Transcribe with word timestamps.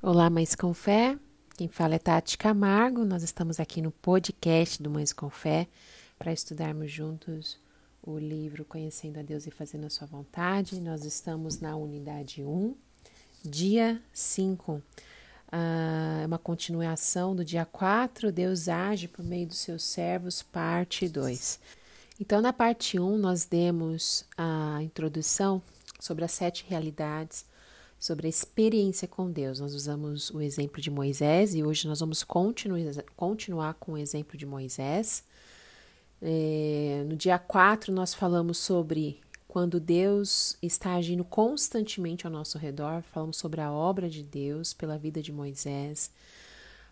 Olá, 0.00 0.30
Mães 0.30 0.54
com 0.54 0.72
Fé. 0.72 1.18
Quem 1.56 1.66
fala 1.66 1.96
é 1.96 1.98
Tati 1.98 2.38
Camargo. 2.38 3.04
Nós 3.04 3.24
estamos 3.24 3.58
aqui 3.58 3.82
no 3.82 3.90
podcast 3.90 4.80
do 4.80 4.88
Mães 4.88 5.12
com 5.12 5.28
Fé 5.28 5.66
para 6.16 6.32
estudarmos 6.32 6.88
juntos 6.88 7.58
o 8.00 8.16
livro 8.16 8.64
Conhecendo 8.64 9.18
a 9.18 9.22
Deus 9.22 9.48
e 9.48 9.50
Fazendo 9.50 9.86
a 9.86 9.90
Sua 9.90 10.06
Vontade. 10.06 10.80
Nós 10.80 11.04
estamos 11.04 11.58
na 11.58 11.74
unidade 11.74 12.44
1, 12.44 12.76
dia 13.44 14.00
5. 14.12 14.80
Ah, 15.50 16.20
é 16.22 16.26
uma 16.26 16.38
continuação 16.38 17.34
do 17.34 17.44
dia 17.44 17.64
4, 17.64 18.30
Deus 18.30 18.68
age 18.68 19.08
por 19.08 19.24
meio 19.24 19.48
dos 19.48 19.58
seus 19.58 19.82
servos, 19.82 20.44
parte 20.44 21.08
2. 21.08 21.58
Então, 22.20 22.40
na 22.40 22.52
parte 22.52 23.00
1, 23.00 23.18
nós 23.18 23.46
demos 23.46 24.24
a 24.36 24.78
introdução 24.80 25.60
sobre 25.98 26.24
as 26.24 26.30
sete 26.30 26.64
realidades 26.68 27.44
sobre 27.98 28.26
a 28.26 28.30
experiência 28.30 29.08
com 29.08 29.30
Deus. 29.30 29.60
Nós 29.60 29.74
usamos 29.74 30.30
o 30.30 30.40
exemplo 30.40 30.80
de 30.80 30.90
Moisés 30.90 31.54
e 31.54 31.62
hoje 31.62 31.88
nós 31.88 32.00
vamos 32.00 32.22
continuar, 32.22 33.04
continuar 33.16 33.74
com 33.74 33.92
o 33.92 33.98
exemplo 33.98 34.36
de 34.36 34.46
Moisés. 34.46 35.24
É, 36.20 37.04
no 37.08 37.16
dia 37.16 37.38
4, 37.38 37.92
nós 37.92 38.14
falamos 38.14 38.58
sobre 38.58 39.20
quando 39.46 39.80
Deus 39.80 40.56
está 40.62 40.94
agindo 40.94 41.24
constantemente 41.24 42.26
ao 42.26 42.32
nosso 42.32 42.58
redor, 42.58 43.02
falamos 43.02 43.38
sobre 43.38 43.60
a 43.60 43.72
obra 43.72 44.08
de 44.08 44.22
Deus 44.22 44.74
pela 44.74 44.98
vida 44.98 45.22
de 45.22 45.32
Moisés, 45.32 46.12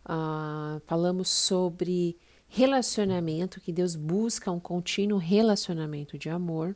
uh, 0.07 0.81
falamos 0.87 1.29
sobre 1.29 2.17
relacionamento, 2.49 3.61
que 3.61 3.73
Deus 3.73 3.95
busca 3.95 4.51
um 4.51 4.59
contínuo 4.59 5.19
relacionamento 5.19 6.17
de 6.17 6.31
amor, 6.31 6.75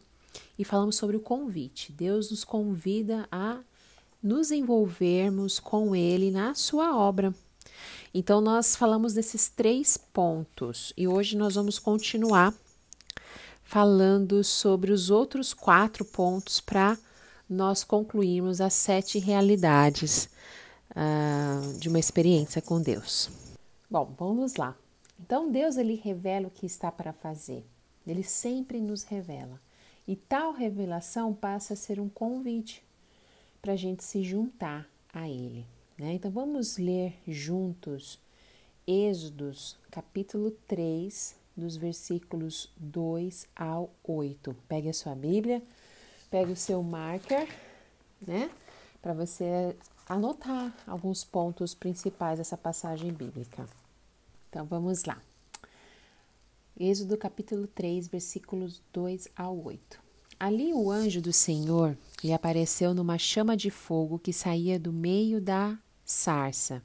e 0.59 0.65
falamos 0.65 0.97
sobre 0.97 1.17
o 1.17 1.21
convite. 1.21 1.93
Deus 1.93 2.31
nos 2.31 2.45
convida 2.45 3.27
a 3.33 3.61
nos 4.23 4.51
envolvermos 4.51 5.59
com 5.59 5.95
Ele 5.95 6.31
na 6.31 6.55
Sua 6.55 6.97
obra. 6.97 7.35
Então, 8.13 8.41
nós 8.41 8.75
falamos 8.75 9.15
desses 9.15 9.49
três 9.49 9.97
pontos 9.97 10.93
e 10.97 11.07
hoje 11.07 11.37
nós 11.37 11.55
vamos 11.55 11.79
continuar 11.79 12.53
falando 13.63 14.43
sobre 14.43 14.91
os 14.91 15.11
outros 15.11 15.55
quatro 15.55 16.05
pontos 16.05 16.61
para 16.61 16.99
nós 17.49 17.85
concluirmos 17.85 18.61
as 18.61 18.75
sete 18.75 19.19
realidades 19.19 20.29
uh, 20.91 21.79
de 21.79 21.89
uma 21.89 21.99
experiência 21.99 22.61
com 22.61 22.83
Deus. 22.83 23.31
Bom, 23.89 24.13
vamos 24.19 24.57
lá. 24.57 24.77
Então, 25.19 25.51
Deus 25.51 25.77
ele 25.77 25.95
revela 25.95 26.49
o 26.49 26.51
que 26.51 26.67
está 26.67 26.91
para 26.91 27.13
fazer. 27.13 27.65
Ele 28.07 28.25
sempre 28.25 28.81
nos 28.81 29.05
revela. 29.05 29.61
E 30.07 30.17
tal 30.17 30.53
revelação 30.53 31.33
passa 31.33 31.75
a 31.75 31.77
ser 31.77 32.01
um 32.01 32.09
convite 32.09 32.83
para 33.61 33.73
a 33.73 33.77
gente 33.77 34.03
se 34.05 34.23
juntar 34.23 34.89
a 35.13 35.29
Ele. 35.29 35.67
Né? 35.99 36.15
Então 36.15 36.31
vamos 36.31 36.79
ler 36.79 37.15
juntos 37.27 38.19
Êxodos, 38.87 39.79
capítulo 39.91 40.51
3, 40.67 41.37
dos 41.57 41.77
versículos 41.77 42.73
2 42.77 43.47
ao 43.55 43.91
8. 44.03 44.57
Pegue 44.67 44.89
a 44.89 44.93
sua 44.93 45.15
Bíblia, 45.15 45.63
pegue 46.29 46.53
o 46.53 46.57
seu 46.57 46.83
marker, 46.83 47.47
né? 48.21 48.51
Para 49.01 49.15
você 49.15 49.77
anotar 50.09 50.75
alguns 50.87 51.23
pontos 51.23 51.73
principais 51.73 52.39
dessa 52.39 52.57
passagem 52.57 53.13
bíblica. 53.13 53.69
Então 54.49 54.67
vamos 54.67 55.05
lá. 55.05 55.21
Êxodo 56.77 57.17
capítulo 57.17 57.69
3, 57.69 58.09
versículos 58.09 58.83
2 58.93 59.29
ao 59.37 59.57
8. 59.57 60.00
Ali 60.41 60.73
o 60.73 60.91
anjo 60.91 61.21
do 61.21 61.35
Senhor 61.35 61.99
lhe 62.25 62.33
apareceu 62.33 62.95
numa 62.95 63.19
chama 63.19 63.55
de 63.55 63.69
fogo 63.69 64.19
que 64.19 64.33
saía 64.33 64.81
do 64.81 64.91
meio 64.91 65.39
da 65.39 65.79
sarça. 66.03 66.83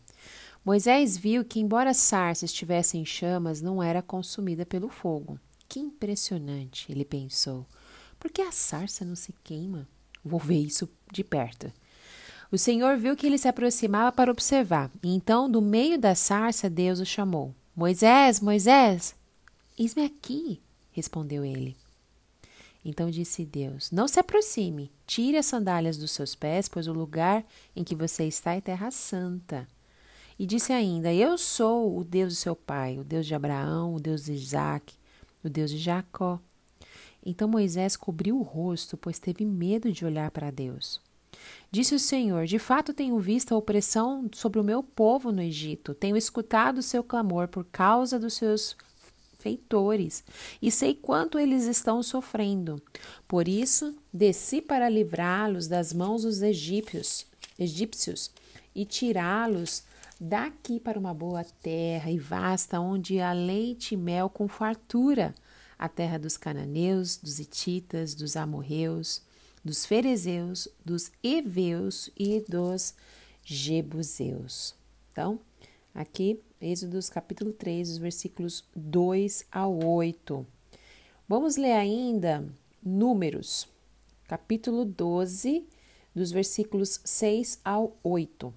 Moisés 0.65 1.15
viu 1.15 1.45
que, 1.45 1.61
embora 1.61 1.91
a 1.91 1.93
sarça 1.93 2.43
estivesse 2.43 2.97
em 2.97 3.05
chamas, 3.05 3.61
não 3.61 3.81
era 3.81 4.01
consumida 4.01 4.65
pelo 4.65 4.89
fogo. 4.89 5.39
Que 5.69 5.79
impressionante, 5.79 6.91
ele 6.91 7.05
pensou. 7.05 7.65
Por 8.19 8.29
que 8.29 8.41
a 8.41 8.51
sarça 8.51 9.05
não 9.05 9.15
se 9.15 9.33
queima? 9.41 9.88
Vou 10.21 10.39
ver 10.39 10.59
isso 10.59 10.89
de 11.09 11.23
perto. 11.23 11.71
O 12.51 12.57
Senhor 12.57 12.97
viu 12.97 13.15
que 13.15 13.25
ele 13.25 13.38
se 13.38 13.47
aproximava 13.47 14.11
para 14.11 14.31
observar, 14.31 14.91
e 15.01 15.15
então, 15.15 15.49
do 15.49 15.61
meio 15.61 15.97
da 15.97 16.13
sarça, 16.13 16.69
Deus 16.69 16.99
o 16.99 17.05
chamou. 17.05 17.55
Moisés, 17.73 18.41
Moisés! 18.41 19.15
Eis-me 19.79 20.03
aqui, 20.03 20.59
respondeu 20.91 21.45
ele. 21.45 21.77
Então 22.85 23.09
disse 23.09 23.44
Deus: 23.44 23.90
Não 23.90 24.07
se 24.07 24.19
aproxime, 24.19 24.91
tire 25.07 25.38
as 25.38 25.47
sandálias 25.47 25.97
dos 25.97 26.12
seus 26.12 26.35
pés, 26.35 26.69
pois 26.69 26.88
o 26.88 26.94
lugar 26.94 27.44
em 27.75 27.84
que 27.84 27.96
você 27.96 28.25
está 28.25 28.53
é 28.53 28.62
terra 28.62 28.91
santa. 28.91 29.68
E 30.38 30.46
disse 30.46 30.72
ainda: 30.72 31.12
Eu 31.12 31.35
sou 31.35 31.97
o 31.97 32.03
Deus 32.03 32.34
de 32.34 32.40
seu 32.40 32.56
pai, 32.56 33.00
o 33.00 33.03
Deus 33.03 33.25
de 33.25 33.34
Abraão, 33.34 33.95
o 33.95 34.00
Deus 34.00 34.25
de 34.25 34.34
Isaac, 34.34 34.94
o 35.44 35.50
Deus 35.50 35.72
de 35.72 35.79
Jacó. 35.79 36.40
Então 37.25 37.47
Moisés 37.47 37.97
cobriu 37.97 38.38
o 38.38 38.44
rosto, 38.44 38.95
pois 38.95 39.18
teve 39.18 39.44
medo 39.44 39.91
de 39.91 40.06
olhar 40.06 40.29
para 40.29 40.51
Deus. 40.51 41.01
Disse 41.72 41.95
o 41.95 42.00
Senhor: 42.00 42.45
De 42.45 42.59
fato 42.59 42.94
tenho 42.94 43.18
visto 43.18 43.51
a 43.51 43.57
opressão 43.57 44.29
sobre 44.31 44.59
o 44.59 44.63
meu 44.63 44.84
povo 44.84 45.31
no 45.31 45.41
Egito, 45.41 45.95
tenho 45.95 46.16
escutado 46.16 46.78
o 46.78 46.84
seu 46.84 47.03
clamor 47.03 47.47
por 47.47 47.66
causa 47.66 48.19
dos 48.19 48.35
seus 48.35 48.78
feitores, 49.45 50.23
e 50.59 50.72
sei 50.72 50.95
quanto 50.95 51.38
eles 51.38 51.66
estão 51.66 52.01
sofrendo. 52.01 52.81
Por 53.28 53.47
isso, 53.47 53.95
desci 54.11 54.59
para 54.59 54.89
livrá-los 54.89 55.67
das 55.67 55.94
mãos 55.94 56.23
dos 56.23 56.41
egípcios, 56.41 57.28
egípcios 57.59 58.31
e 58.73 58.85
tirá-los 58.85 59.83
daqui 60.19 60.79
para 60.79 60.97
uma 60.97 61.13
boa 61.13 61.44
terra 61.61 62.09
e 62.09 62.17
vasta, 62.17 62.79
onde 62.79 63.19
há 63.19 63.33
leite 63.33 63.94
e 63.94 63.97
mel 63.97 64.31
com 64.31 64.47
fartura, 64.47 65.35
a 65.77 65.88
terra 65.88 66.17
dos 66.17 66.38
cananeus, 66.38 67.17
dos 67.17 67.38
hititas, 67.39 68.16
dos 68.16 68.35
amorreus, 68.35 69.22
dos 69.63 69.85
ferezeus, 69.85 70.67
dos 70.83 71.12
heveus 71.23 72.09
e 72.17 72.44
dos 72.50 72.95
jebuseus. 73.44 74.73
Então, 75.12 75.39
aqui 75.95 76.39
Êxodos 76.59 77.09
capítulo 77.09 77.53
3, 77.53 77.91
os 77.91 77.97
versículos 77.97 78.63
2 78.75 79.45
ao 79.51 79.83
8. 79.83 80.45
Vamos 81.28 81.57
ler 81.57 81.73
ainda 81.73 82.47
Números, 82.83 83.67
capítulo 84.28 84.83
12, 84.83 85.66
dos 86.13 86.31
versículos 86.31 87.00
6 87.03 87.59
ao 87.63 87.97
8. 88.03 88.53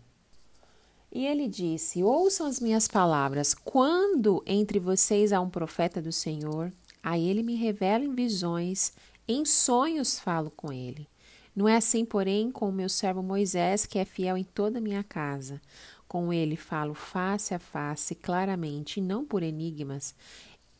E 1.12 1.26
ele 1.26 1.48
disse: 1.48 2.02
Ouçam 2.02 2.46
as 2.46 2.60
minhas 2.60 2.86
palavras. 2.86 3.54
Quando 3.54 4.42
entre 4.46 4.78
vocês 4.78 5.32
há 5.32 5.40
um 5.40 5.50
profeta 5.50 6.00
do 6.00 6.12
Senhor, 6.12 6.72
a 7.02 7.18
ele 7.18 7.42
me 7.42 7.54
revela 7.54 8.04
em 8.04 8.14
visões, 8.14 8.92
em 9.26 9.44
sonhos 9.44 10.18
falo 10.18 10.50
com 10.50 10.72
ele. 10.72 11.08
Não 11.54 11.68
é 11.68 11.76
assim, 11.76 12.04
porém, 12.04 12.52
com 12.52 12.68
o 12.68 12.72
meu 12.72 12.88
servo 12.88 13.22
Moisés, 13.22 13.84
que 13.84 13.98
é 13.98 14.04
fiel 14.04 14.36
em 14.36 14.44
toda 14.44 14.78
a 14.78 14.80
minha 14.80 15.02
casa. 15.02 15.60
Com 16.08 16.32
ele 16.32 16.56
falo 16.56 16.94
face 16.94 17.54
a 17.54 17.58
face, 17.58 18.14
claramente, 18.14 18.98
e 18.98 19.02
não 19.02 19.24
por 19.24 19.42
enigmas, 19.42 20.14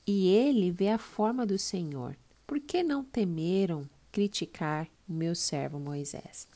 e 0.06 0.26
ele 0.28 0.70
vê 0.70 0.88
a 0.88 0.98
forma 0.98 1.44
do 1.44 1.58
Senhor. 1.58 2.16
Por 2.46 2.58
que 2.58 2.82
não 2.82 3.04
temeram 3.04 3.86
criticar 4.10 4.88
o 5.06 5.12
meu 5.12 5.34
servo 5.34 5.78
Moisés? 5.78 6.48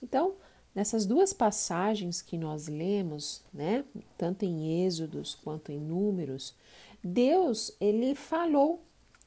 Então, 0.00 0.36
nessas 0.72 1.04
duas 1.04 1.32
passagens 1.32 2.22
que 2.22 2.38
nós 2.38 2.68
lemos, 2.68 3.42
né, 3.52 3.84
tanto 4.16 4.44
em 4.44 4.84
Êxodos 4.86 5.34
quanto 5.34 5.72
em 5.72 5.80
Números, 5.80 6.54
Deus 7.02 7.72
ele 7.80 8.14
falou 8.14 8.80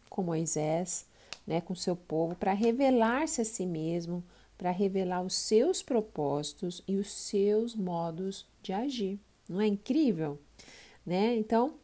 com 0.10 0.24
Moisés, 0.24 1.06
né, 1.46 1.60
com 1.60 1.76
seu 1.76 1.98
povo 1.98 2.34
para 2.36 2.54
revelar-se 2.54 3.42
a 3.42 3.46
si 3.46 3.66
mesmo, 3.66 4.24
para 4.58 4.72
revelar 4.72 5.22
os 5.24 5.36
seus 5.36 5.82
propósitos 5.82 6.82
e 6.88 6.96
os 6.96 7.12
seus 7.12 7.76
modos 7.76 8.46
de 8.62 8.74
agir. 8.74 9.20
Não 9.48 9.62
é 9.62 9.68
incrível? 9.68 10.40
Né? 11.06 11.36
Então, 11.36 11.76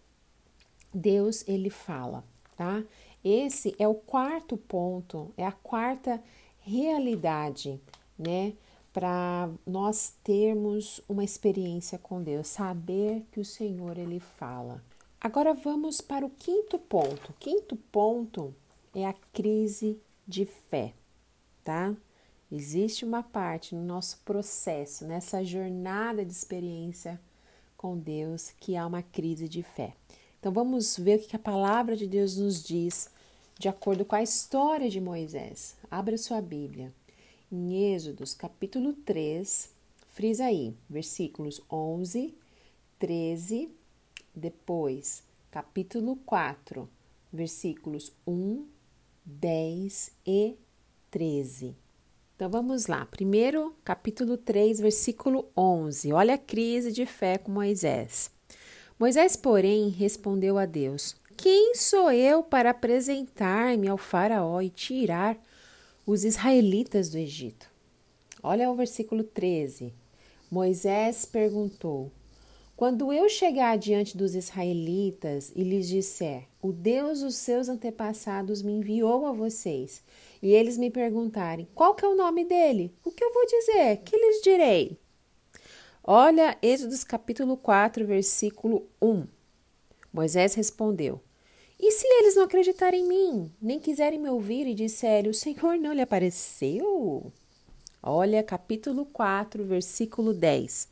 Deus 0.93 1.47
ele 1.47 1.69
fala, 1.69 2.23
tá? 2.57 2.83
Esse 3.23 3.75
é 3.77 3.87
o 3.87 3.93
quarto 3.93 4.57
ponto, 4.57 5.31
é 5.37 5.45
a 5.45 5.51
quarta 5.51 6.21
realidade, 6.59 7.79
né? 8.17 8.53
Para 8.91 9.49
nós 9.65 10.15
termos 10.23 11.01
uma 11.07 11.23
experiência 11.23 11.97
com 11.97 12.21
Deus, 12.21 12.47
saber 12.47 13.23
que 13.31 13.39
o 13.39 13.45
Senhor 13.45 13.97
ele 13.97 14.19
fala. 14.19 14.83
Agora 15.19 15.53
vamos 15.53 16.01
para 16.01 16.25
o 16.25 16.29
quinto 16.29 16.79
ponto. 16.79 17.29
O 17.29 17.33
quinto 17.33 17.75
ponto 17.75 18.53
é 18.93 19.05
a 19.05 19.13
crise 19.31 19.97
de 20.27 20.45
fé, 20.45 20.93
tá? 21.63 21.95
Existe 22.51 23.05
uma 23.05 23.23
parte 23.23 23.73
no 23.73 23.81
nosso 23.81 24.19
processo, 24.25 25.05
nessa 25.05 25.41
jornada 25.43 26.25
de 26.25 26.33
experiência 26.33 27.19
com 27.77 27.97
Deus, 27.97 28.51
que 28.59 28.75
há 28.75 28.85
uma 28.85 29.01
crise 29.01 29.47
de 29.47 29.63
fé. 29.63 29.93
Então 30.39 30.51
vamos 30.51 30.97
ver 30.97 31.19
o 31.19 31.21
que 31.21 31.35
a 31.35 31.39
palavra 31.39 31.95
de 31.95 32.05
Deus 32.05 32.35
nos 32.35 32.61
diz 32.61 33.09
de 33.57 33.69
acordo 33.69 34.03
com 34.03 34.15
a 34.15 34.23
história 34.23 34.89
de 34.89 34.99
Moisés. 34.99 35.77
Abra 35.89 36.17
sua 36.17 36.41
Bíblia. 36.41 36.93
Em 37.51 37.93
Êxodos, 37.93 38.33
capítulo 38.33 38.93
3, 38.93 39.69
frisa 40.13 40.45
aí, 40.45 40.75
versículos 40.89 41.61
11, 41.71 42.35
13, 42.99 43.69
depois 44.35 45.23
capítulo 45.51 46.15
4, 46.25 46.89
versículos 47.31 48.11
1, 48.25 48.65
10 49.25 50.11
e 50.25 50.55
13. 51.11 51.80
Então 52.41 52.49
vamos 52.49 52.87
lá. 52.87 53.05
Primeiro, 53.05 53.71
capítulo 53.85 54.35
3, 54.35 54.79
versículo 54.79 55.47
11. 55.55 56.11
Olha 56.11 56.33
a 56.33 56.37
crise 56.39 56.91
de 56.91 57.05
fé 57.05 57.37
com 57.37 57.51
Moisés. 57.51 58.31
Moisés, 58.97 59.35
porém, 59.35 59.89
respondeu 59.89 60.57
a 60.57 60.65
Deus: 60.65 61.15
Quem 61.37 61.75
sou 61.75 62.11
eu 62.11 62.41
para 62.41 62.71
apresentar-me 62.71 63.87
ao 63.87 63.95
Faraó 63.95 64.59
e 64.59 64.71
tirar 64.71 65.37
os 66.03 66.23
israelitas 66.23 67.11
do 67.11 67.19
Egito? 67.19 67.69
Olha 68.41 68.71
o 68.71 68.75
versículo 68.75 69.23
13. 69.23 69.93
Moisés 70.49 71.25
perguntou: 71.25 72.11
Quando 72.81 73.13
eu 73.13 73.29
chegar 73.29 73.77
diante 73.77 74.17
dos 74.17 74.33
israelitas 74.33 75.51
e 75.55 75.63
lhes 75.63 75.87
disser: 75.87 76.47
O 76.59 76.71
Deus 76.71 77.21
dos 77.21 77.35
seus 77.35 77.69
antepassados 77.69 78.63
me 78.63 78.71
enviou 78.71 79.27
a 79.27 79.31
vocês, 79.31 80.01
e 80.41 80.51
eles 80.51 80.79
me 80.79 80.89
perguntarem: 80.89 81.67
Qual 81.75 81.93
que 81.93 82.03
é 82.03 82.07
o 82.07 82.15
nome 82.15 82.43
dele? 82.43 82.91
O 83.05 83.11
que 83.11 83.23
eu 83.23 83.31
vou 83.31 83.45
dizer? 83.45 83.97
Que 83.97 84.17
lhes 84.17 84.41
direi? 84.41 84.97
Olha 86.03 86.57
Êxodos 86.59 87.03
capítulo 87.03 87.55
4, 87.55 88.03
versículo 88.03 88.87
1. 88.99 89.27
Moisés 90.11 90.55
respondeu: 90.55 91.21
E 91.79 91.91
se 91.91 92.07
eles 92.07 92.35
não 92.35 92.45
acreditarem 92.45 93.03
em 93.03 93.07
mim, 93.07 93.51
nem 93.61 93.79
quiserem 93.79 94.17
me 94.17 94.29
ouvir 94.31 94.65
e 94.65 94.73
disserem: 94.73 95.29
O 95.29 95.35
Senhor 95.35 95.77
não 95.77 95.93
lhe 95.93 96.01
apareceu? 96.01 97.31
Olha 98.01 98.41
capítulo 98.41 99.05
4, 99.05 99.63
versículo 99.65 100.33
10. 100.33 100.89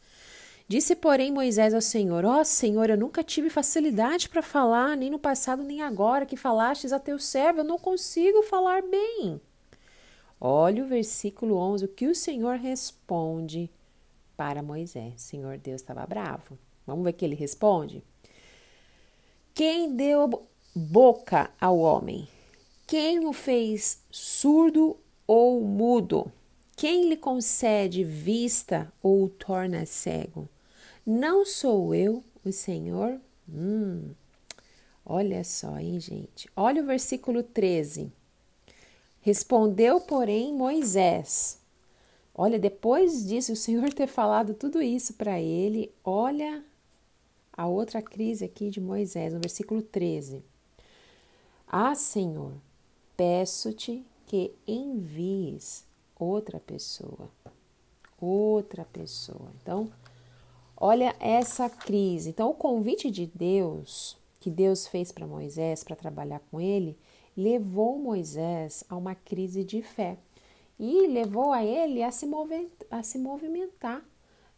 Disse, 0.69 0.95
porém, 0.95 1.31
Moisés 1.31 1.73
ao 1.73 1.81
Senhor: 1.81 2.23
Ó 2.23 2.41
oh, 2.41 2.45
Senhor, 2.45 2.91
eu 2.91 2.97
nunca 2.97 3.23
tive 3.23 3.49
facilidade 3.49 4.29
para 4.29 4.43
falar, 4.43 4.95
nem 4.95 5.09
no 5.09 5.17
passado 5.17 5.63
nem 5.63 5.81
agora 5.81 6.27
que 6.27 6.37
falastes 6.37 6.93
a 6.93 6.99
teu 6.99 7.17
servo, 7.17 7.61
eu 7.61 7.63
não 7.63 7.79
consigo 7.79 8.43
falar 8.43 8.83
bem. 8.83 9.41
Olha 10.39 10.83
o 10.83 10.87
versículo 10.87 11.55
11, 11.57 11.85
o 11.85 11.87
que 11.87 12.05
o 12.05 12.13
Senhor 12.13 12.57
responde 12.57 13.67
para 14.37 14.61
Moisés. 14.61 15.19
Senhor 15.19 15.57
Deus 15.57 15.81
estava 15.81 16.05
bravo. 16.05 16.55
Vamos 16.85 17.03
ver 17.03 17.09
o 17.09 17.13
que 17.13 17.25
ele 17.25 17.35
responde? 17.35 18.03
Quem 19.55 19.95
deu 19.95 20.47
boca 20.75 21.49
ao 21.59 21.79
homem? 21.79 22.27
Quem 22.85 23.25
o 23.25 23.33
fez 23.33 24.03
surdo 24.11 24.95
ou 25.25 25.61
mudo? 25.61 26.31
Quem 26.75 27.09
lhe 27.09 27.17
concede 27.17 28.03
vista 28.03 28.93
ou 29.01 29.23
o 29.23 29.29
torna 29.29 29.83
cego? 29.87 30.47
Não 31.11 31.43
sou 31.43 31.95
eu, 31.95 32.23
o 32.45 32.51
Senhor? 32.51 33.19
Hum, 33.51 34.11
olha 35.03 35.43
só, 35.43 35.79
hein, 35.79 35.99
gente? 35.99 36.47
Olha 36.55 36.83
o 36.83 36.85
versículo 36.85 37.41
13. 37.41 38.11
Respondeu, 39.19 39.99
porém, 39.99 40.53
Moisés: 40.53 41.59
Olha, 42.31 42.59
depois 42.59 43.25
disso, 43.25 43.53
o 43.53 43.55
Senhor 43.55 43.91
ter 43.91 44.05
falado 44.05 44.53
tudo 44.53 44.83
isso 44.83 45.15
para 45.15 45.41
ele, 45.41 45.91
olha 46.03 46.63
a 47.53 47.65
outra 47.65 48.03
crise 48.03 48.45
aqui 48.45 48.69
de 48.69 48.79
Moisés, 48.79 49.33
no 49.33 49.39
versículo 49.39 49.81
13. 49.81 50.43
Ah, 51.67 51.95
Senhor, 51.95 52.53
peço-te 53.17 54.05
que 54.27 54.53
envies 54.67 55.83
outra 56.19 56.59
pessoa. 56.59 57.31
Outra 58.21 58.85
pessoa. 58.85 59.51
Então, 59.59 59.91
olha 60.79 61.15
essa 61.19 61.69
crise. 61.69 62.29
Então, 62.29 62.49
o 62.49 62.55
convite 62.55 63.11
de 63.11 63.25
Deus, 63.25 64.17
que 64.39 64.49
Deus 64.49 64.87
fez 64.87 65.11
para 65.11 65.27
Moisés 65.27 65.83
para 65.83 65.95
trabalhar 65.95 66.39
com 66.49 66.61
ele, 66.61 66.97
levou 67.35 67.99
Moisés 67.99 68.83
a 68.89 68.95
uma 68.95 69.15
crise 69.15 69.63
de 69.63 69.81
fé 69.81 70.17
e 70.79 71.07
levou 71.07 71.51
a 71.51 71.63
ele 71.63 72.01
a 72.01 72.11
se, 72.11 72.25
movimentar, 72.25 72.87
a 72.89 73.03
se 73.03 73.17
movimentar, 73.17 74.03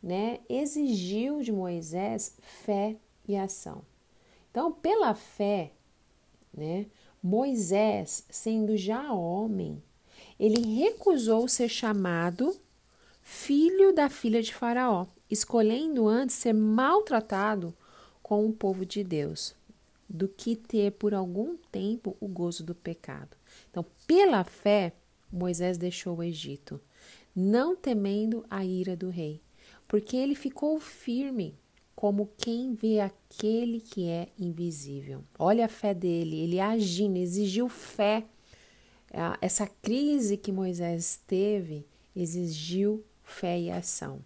né? 0.02 0.40
Exigiu 0.48 1.42
de 1.42 1.52
Moisés 1.52 2.38
fé 2.42 2.96
e 3.28 3.36
ação. 3.36 3.82
Então, 4.52 4.72
pela 4.72 5.16
fé, 5.16 5.72
né? 6.54 6.86
Moisés, 7.24 8.26
sendo 8.30 8.76
já 8.76 9.14
homem, 9.14 9.82
ele 10.40 10.76
recusou 10.76 11.48
ser 11.48 11.70
chamado 11.70 12.56
filho 13.22 13.94
da 13.94 14.10
filha 14.10 14.42
de 14.42 14.54
Faraó, 14.54 15.06
escolhendo 15.32 16.08
antes 16.08 16.36
ser 16.36 16.54
maltratado 16.54 17.74
com 18.22 18.46
o 18.46 18.54
povo 18.54 18.86
de 18.86 19.04
Deus, 19.04 19.56
do 20.08 20.28
que 20.28 20.56
ter 20.56 20.92
por 20.92 21.14
algum 21.14 21.56
tempo 21.72 22.18
o 22.20 22.28
gozo 22.28 22.64
do 22.64 22.76
pecado. 22.76 23.38
Então, 23.70 23.86
pela 24.06 24.44
fé, 24.44 24.94
Moisés 25.32 25.78
deixou 25.78 26.18
o 26.18 26.24
Egito, 26.24 26.80
não 27.34 27.76
temendo 27.76 28.46
a 28.50 28.66
ira 28.66 28.96
do 28.96 29.10
rei, 29.10 29.40
porque 29.88 30.18
ele 30.18 30.36
ficou 30.36 30.80
firme 30.80 31.56
como 31.96 32.30
quem 32.38 32.74
vê 32.74 33.00
aquele 33.00 33.80
que 33.80 34.08
é 34.08 34.28
invisível. 34.38 35.24
Olha 35.38 35.66
a 35.66 35.70
fé 35.70 35.94
dele, 35.94 36.40
ele 36.40 36.60
agindo, 36.60 37.18
exigiu 37.18 37.70
fé. 37.70 38.26
Essa 39.40 39.68
crise 39.68 40.36
que 40.36 40.52
Moisés 40.52 41.22
teve 41.28 41.86
exigiu 42.16 43.04
fé 43.24 43.60
e 43.60 43.70
ação. 43.70 44.20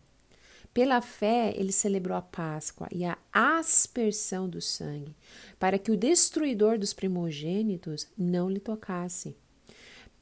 Pela 0.75 0.99
fé, 0.99 1.53
ele 1.55 1.71
celebrou 1.71 2.17
a 2.17 2.21
Páscoa 2.21 2.89
e 2.91 3.05
a 3.05 3.17
aspersão 3.31 4.49
do 4.49 4.59
sangue, 4.59 5.15
para 5.57 5.79
que 5.79 5.89
o 5.89 5.95
destruidor 5.95 6.77
dos 6.77 6.93
primogênitos 6.93 8.09
não 8.17 8.49
lhe 8.49 8.59
tocasse. 8.59 9.37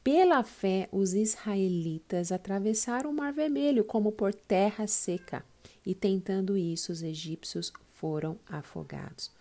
Pela 0.04 0.44
fé, 0.44 0.88
os 0.92 1.16
israelitas 1.16 2.32
atravessaram 2.32 3.10
o 3.10 3.14
Mar 3.14 3.34
Vermelho 3.34 3.84
como 3.84 4.12
por 4.12 4.32
terra 4.32 4.86
seca, 4.86 5.44
e 5.84 5.96
tentando 5.96 6.56
isso, 6.56 6.92
os 6.92 7.02
egípcios 7.02 7.74
foram 7.96 8.38
afogados. 8.46 9.32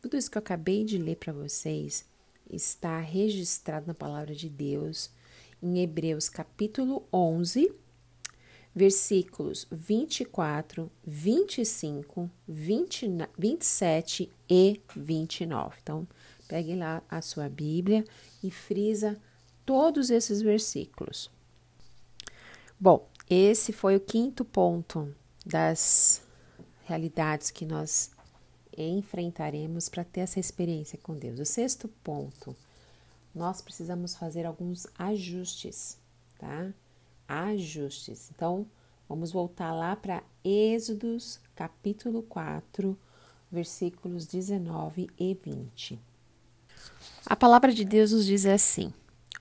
Tudo 0.00 0.16
isso 0.16 0.30
que 0.30 0.38
eu 0.38 0.42
acabei 0.42 0.82
de 0.82 0.96
ler 0.96 1.16
para 1.16 1.34
vocês 1.34 2.06
está 2.50 2.98
registrado 3.00 3.86
na 3.86 3.92
palavra 3.92 4.34
de 4.34 4.48
Deus 4.48 5.10
em 5.62 5.80
Hebreus 5.80 6.30
capítulo 6.30 7.06
11, 7.12 7.70
versículos 8.74 9.66
24, 9.70 10.90
25, 11.04 12.30
20, 12.48 13.08
27 13.38 14.30
e 14.50 14.80
29. 14.96 15.76
Então, 15.82 16.08
pegue 16.48 16.74
lá 16.74 17.02
a 17.08 17.22
sua 17.22 17.48
Bíblia 17.48 18.04
e 18.42 18.50
frisa 18.50 19.20
todos 19.64 20.10
esses 20.10 20.42
versículos. 20.42 21.30
Bom, 22.78 23.08
esse 23.30 23.72
foi 23.72 23.96
o 23.96 24.00
quinto 24.00 24.44
ponto 24.44 25.14
das 25.46 26.22
realidades 26.84 27.50
que 27.50 27.64
nós 27.64 28.10
enfrentaremos 28.76 29.88
para 29.88 30.04
ter 30.04 30.20
essa 30.20 30.40
experiência 30.40 30.98
com 31.00 31.14
Deus. 31.14 31.38
O 31.38 31.44
sexto 31.44 31.88
ponto, 32.02 32.56
nós 33.34 33.62
precisamos 33.62 34.16
fazer 34.16 34.44
alguns 34.44 34.86
ajustes, 34.98 35.96
tá? 36.38 36.72
Ajustes. 37.28 38.30
Então, 38.34 38.66
vamos 39.08 39.32
voltar 39.32 39.72
lá 39.72 39.96
para 39.96 40.22
Êxodos, 40.44 41.40
capítulo 41.54 42.22
4, 42.22 42.98
versículos 43.50 44.26
19 44.26 45.08
e 45.18 45.34
20. 45.34 45.98
A 47.26 47.36
palavra 47.36 47.72
de 47.72 47.84
Deus 47.84 48.12
nos 48.12 48.26
diz 48.26 48.44
assim: 48.46 48.92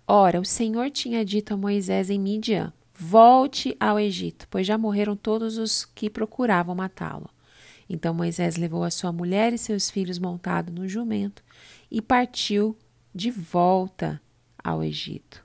Ora, 0.07 0.39
o 0.39 0.45
Senhor 0.45 0.89
tinha 0.89 1.25
dito 1.25 1.53
a 1.53 1.57
Moisés 1.57 2.09
em 2.09 2.19
Midian: 2.19 2.71
Volte 2.95 3.75
ao 3.79 3.99
Egito, 3.99 4.47
pois 4.49 4.65
já 4.65 4.77
morreram 4.77 5.15
todos 5.15 5.57
os 5.57 5.85
que 5.85 6.09
procuravam 6.09 6.75
matá-lo. 6.75 7.29
Então 7.89 8.13
Moisés 8.13 8.55
levou 8.55 8.83
a 8.83 8.91
sua 8.91 9.11
mulher 9.11 9.53
e 9.53 9.57
seus 9.57 9.89
filhos 9.89 10.17
montados 10.17 10.73
no 10.73 10.87
jumento 10.87 11.43
e 11.91 12.01
partiu 12.01 12.77
de 13.13 13.29
volta 13.29 14.21
ao 14.63 14.83
Egito. 14.83 15.43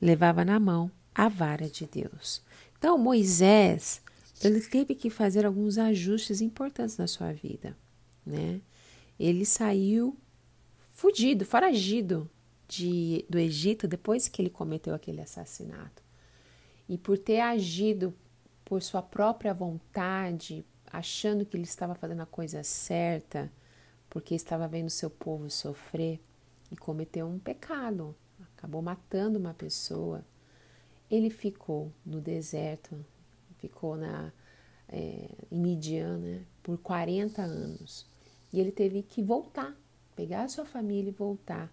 Levava 0.00 0.44
na 0.44 0.58
mão 0.58 0.90
a 1.18 1.28
vara 1.28 1.68
de 1.68 1.84
Deus. 1.84 2.40
Então 2.78 2.96
Moisés, 2.96 4.00
ele 4.40 4.60
teve 4.60 4.94
que 4.94 5.10
fazer 5.10 5.44
alguns 5.44 5.76
ajustes 5.76 6.40
importantes 6.40 6.96
na 6.96 7.08
sua 7.08 7.32
vida, 7.32 7.76
né? 8.24 8.60
Ele 9.18 9.44
saiu 9.44 10.16
fugido, 10.92 11.44
foragido 11.44 12.30
de, 12.68 13.24
do 13.28 13.36
Egito 13.36 13.88
depois 13.88 14.28
que 14.28 14.40
ele 14.40 14.48
cometeu 14.48 14.94
aquele 14.94 15.20
assassinato. 15.20 16.04
E 16.88 16.96
por 16.96 17.18
ter 17.18 17.40
agido 17.40 18.14
por 18.64 18.80
sua 18.80 19.02
própria 19.02 19.52
vontade, 19.52 20.64
achando 20.86 21.44
que 21.44 21.56
ele 21.56 21.64
estava 21.64 21.96
fazendo 21.96 22.22
a 22.22 22.26
coisa 22.26 22.62
certa, 22.62 23.50
porque 24.08 24.36
estava 24.36 24.68
vendo 24.68 24.88
seu 24.88 25.10
povo 25.10 25.50
sofrer 25.50 26.20
e 26.70 26.76
cometeu 26.76 27.26
um 27.26 27.40
pecado, 27.40 28.14
acabou 28.56 28.80
matando 28.80 29.36
uma 29.36 29.52
pessoa. 29.52 30.24
Ele 31.10 31.30
ficou 31.30 31.92
no 32.04 32.20
deserto, 32.20 33.04
ficou 33.58 33.96
na, 33.96 34.32
é, 34.88 35.30
em 35.50 35.58
Midian 35.58 36.18
né, 36.18 36.42
por 36.62 36.78
40 36.78 37.42
anos. 37.42 38.06
E 38.52 38.60
ele 38.60 38.72
teve 38.72 39.02
que 39.02 39.22
voltar, 39.22 39.76
pegar 40.16 40.44
a 40.44 40.48
sua 40.48 40.64
família 40.64 41.10
e 41.10 41.12
voltar 41.12 41.72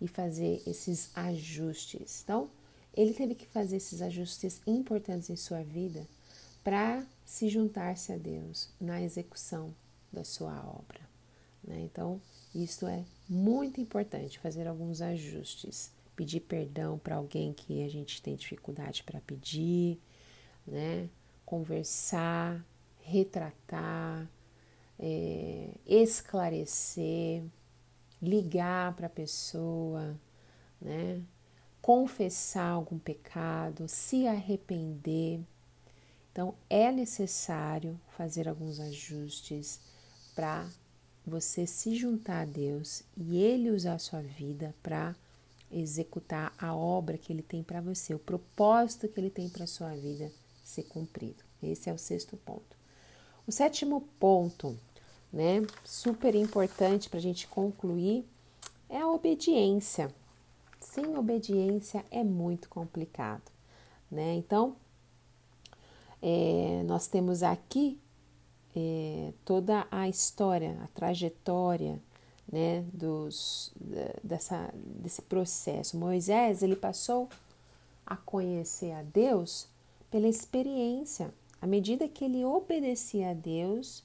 e 0.00 0.08
fazer 0.08 0.62
esses 0.66 1.10
ajustes. 1.16 2.22
Então, 2.22 2.50
ele 2.96 3.12
teve 3.12 3.34
que 3.34 3.46
fazer 3.46 3.76
esses 3.76 4.00
ajustes 4.00 4.60
importantes 4.66 5.28
em 5.28 5.36
sua 5.36 5.62
vida 5.62 6.06
para 6.62 7.04
se 7.24 7.48
juntar-se 7.48 8.12
a 8.12 8.16
Deus 8.16 8.68
na 8.80 9.02
execução 9.02 9.74
da 10.12 10.24
sua 10.24 10.54
obra. 10.66 11.00
Né? 11.62 11.80
Então, 11.80 12.20
isso 12.54 12.86
é 12.86 13.04
muito 13.28 13.80
importante, 13.80 14.38
fazer 14.38 14.66
alguns 14.66 15.00
ajustes, 15.00 15.90
pedir 16.16 16.40
perdão 16.40 16.98
para 16.98 17.16
alguém 17.16 17.52
que 17.52 17.82
a 17.82 17.88
gente 17.88 18.22
tem 18.22 18.36
dificuldade 18.36 19.02
para 19.02 19.20
pedir, 19.20 19.98
né? 20.66 21.08
conversar, 21.44 22.64
retratar, 23.00 24.28
é, 24.98 25.70
esclarecer, 25.86 27.42
ligar 28.20 28.94
para 28.94 29.06
a 29.06 29.10
pessoa, 29.10 30.18
né? 30.80 31.22
confessar 31.82 32.70
algum 32.70 32.98
pecado, 32.98 33.86
se 33.88 34.26
arrepender. 34.26 35.40
Então, 36.32 36.54
é 36.68 36.90
necessário 36.90 38.00
fazer 38.16 38.48
alguns 38.48 38.80
ajustes 38.80 39.80
para 40.34 40.66
você 41.26 41.66
se 41.66 41.94
juntar 41.94 42.40
a 42.40 42.44
Deus 42.44 43.02
e 43.16 43.36
Ele 43.36 43.70
usar 43.70 43.94
a 43.94 43.98
sua 43.98 44.20
vida 44.20 44.74
para 44.82 45.14
executar 45.78 46.54
a 46.58 46.74
obra 46.74 47.18
que 47.18 47.32
Ele 47.32 47.42
tem 47.42 47.62
para 47.62 47.80
você, 47.80 48.14
o 48.14 48.18
propósito 48.18 49.08
que 49.08 49.18
Ele 49.18 49.30
tem 49.30 49.48
para 49.48 49.64
a 49.64 49.68
sua 49.68 49.94
vida 49.94 50.30
ser 50.62 50.84
cumprido. 50.84 51.42
Esse 51.62 51.90
é 51.90 51.92
o 51.92 51.98
sexto 51.98 52.36
ponto. 52.36 52.76
O 53.46 53.52
sétimo 53.52 54.02
ponto, 54.18 54.78
né, 55.32 55.62
super 55.84 56.34
importante 56.34 57.10
para 57.10 57.18
a 57.18 57.22
gente 57.22 57.46
concluir, 57.46 58.24
é 58.88 58.98
a 58.98 59.08
obediência 59.08 60.10
sem 60.84 61.16
obediência 61.16 62.04
é 62.10 62.22
muito 62.22 62.68
complicado, 62.68 63.50
né? 64.10 64.34
Então, 64.34 64.76
é, 66.20 66.82
nós 66.86 67.06
temos 67.06 67.42
aqui 67.42 67.98
é, 68.76 69.32
toda 69.44 69.86
a 69.90 70.08
história, 70.08 70.78
a 70.82 70.86
trajetória, 70.88 72.00
né, 72.50 72.84
dos, 72.92 73.72
dessa, 74.22 74.72
desse 74.74 75.22
processo. 75.22 75.96
Moisés, 75.96 76.62
ele 76.62 76.76
passou 76.76 77.28
a 78.06 78.16
conhecer 78.16 78.92
a 78.92 79.02
Deus 79.02 79.66
pela 80.10 80.28
experiência, 80.28 81.32
à 81.60 81.66
medida 81.66 82.08
que 82.08 82.24
ele 82.24 82.44
obedecia 82.44 83.30
a 83.30 83.34
Deus 83.34 84.04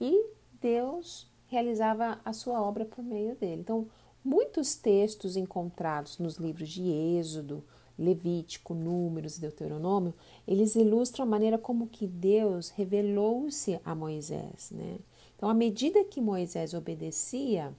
e 0.00 0.26
Deus 0.60 1.26
realizava 1.48 2.20
a 2.24 2.32
sua 2.32 2.60
obra 2.60 2.84
por 2.84 3.02
meio 3.02 3.34
dele. 3.36 3.60
Então, 3.60 3.86
Muitos 4.26 4.74
textos 4.74 5.36
encontrados 5.36 6.18
nos 6.18 6.34
livros 6.34 6.68
de 6.68 6.82
Êxodo, 6.90 7.62
Levítico, 7.96 8.74
Números 8.74 9.38
e 9.38 9.40
Deuteronômio, 9.40 10.12
eles 10.48 10.74
ilustram 10.74 11.24
a 11.24 11.28
maneira 11.28 11.56
como 11.56 11.86
que 11.86 12.08
Deus 12.08 12.70
revelou-se 12.70 13.78
a 13.84 13.94
Moisés, 13.94 14.72
né? 14.72 14.98
Então, 15.36 15.48
à 15.48 15.54
medida 15.54 16.04
que 16.04 16.20
Moisés 16.20 16.72
obedecia, 16.72 17.72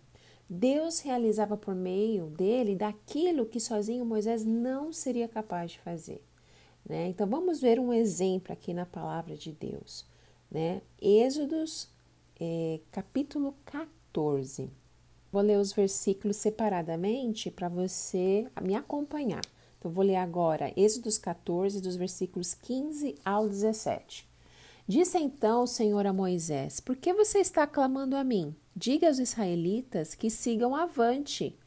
Deus 0.49 0.99
realizava 0.99 1.57
por 1.57 1.75
meio 1.75 2.27
dele 2.27 2.75
daquilo 2.75 3.45
que 3.45 3.59
sozinho 3.59 4.05
Moisés 4.05 4.45
não 4.45 4.93
seria 4.93 5.27
capaz 5.27 5.71
de 5.71 5.79
fazer. 5.79 6.23
Né? 6.87 7.07
Então 7.07 7.27
vamos 7.27 7.59
ver 7.59 7.79
um 7.79 7.91
exemplo 7.91 8.53
aqui 8.53 8.73
na 8.73 8.85
palavra 8.85 9.35
de 9.35 9.51
Deus. 9.51 10.05
Né? 10.49 10.81
Êxodos 11.01 11.89
é, 12.39 12.79
capítulo 12.91 13.55
14. 13.65 14.69
Vou 15.31 15.41
ler 15.41 15.59
os 15.59 15.73
versículos 15.73 16.37
separadamente 16.37 17.51
para 17.51 17.67
você 17.67 18.47
me 18.61 18.73
acompanhar. 18.73 19.41
Então, 19.77 19.91
vou 19.91 20.03
ler 20.03 20.15
agora 20.15 20.71
Êxodos 20.77 21.17
14, 21.17 21.81
dos 21.81 21.95
versículos 21.95 22.53
15 22.53 23.15
ao 23.23 23.47
17. 23.47 24.26
Disse 24.87 25.17
então 25.17 25.63
o 25.63 25.67
Senhor 25.67 26.07
a 26.07 26.13
Moisés: 26.13 26.79
Por 26.79 26.95
que 26.95 27.13
você 27.13 27.39
está 27.39 27.67
clamando 27.67 28.15
a 28.15 28.23
mim? 28.23 28.55
Diga 28.73 29.07
aos 29.07 29.19
israelitas 29.19 30.15
que 30.15 30.29
sigam 30.29 30.73
avante. 30.73 31.57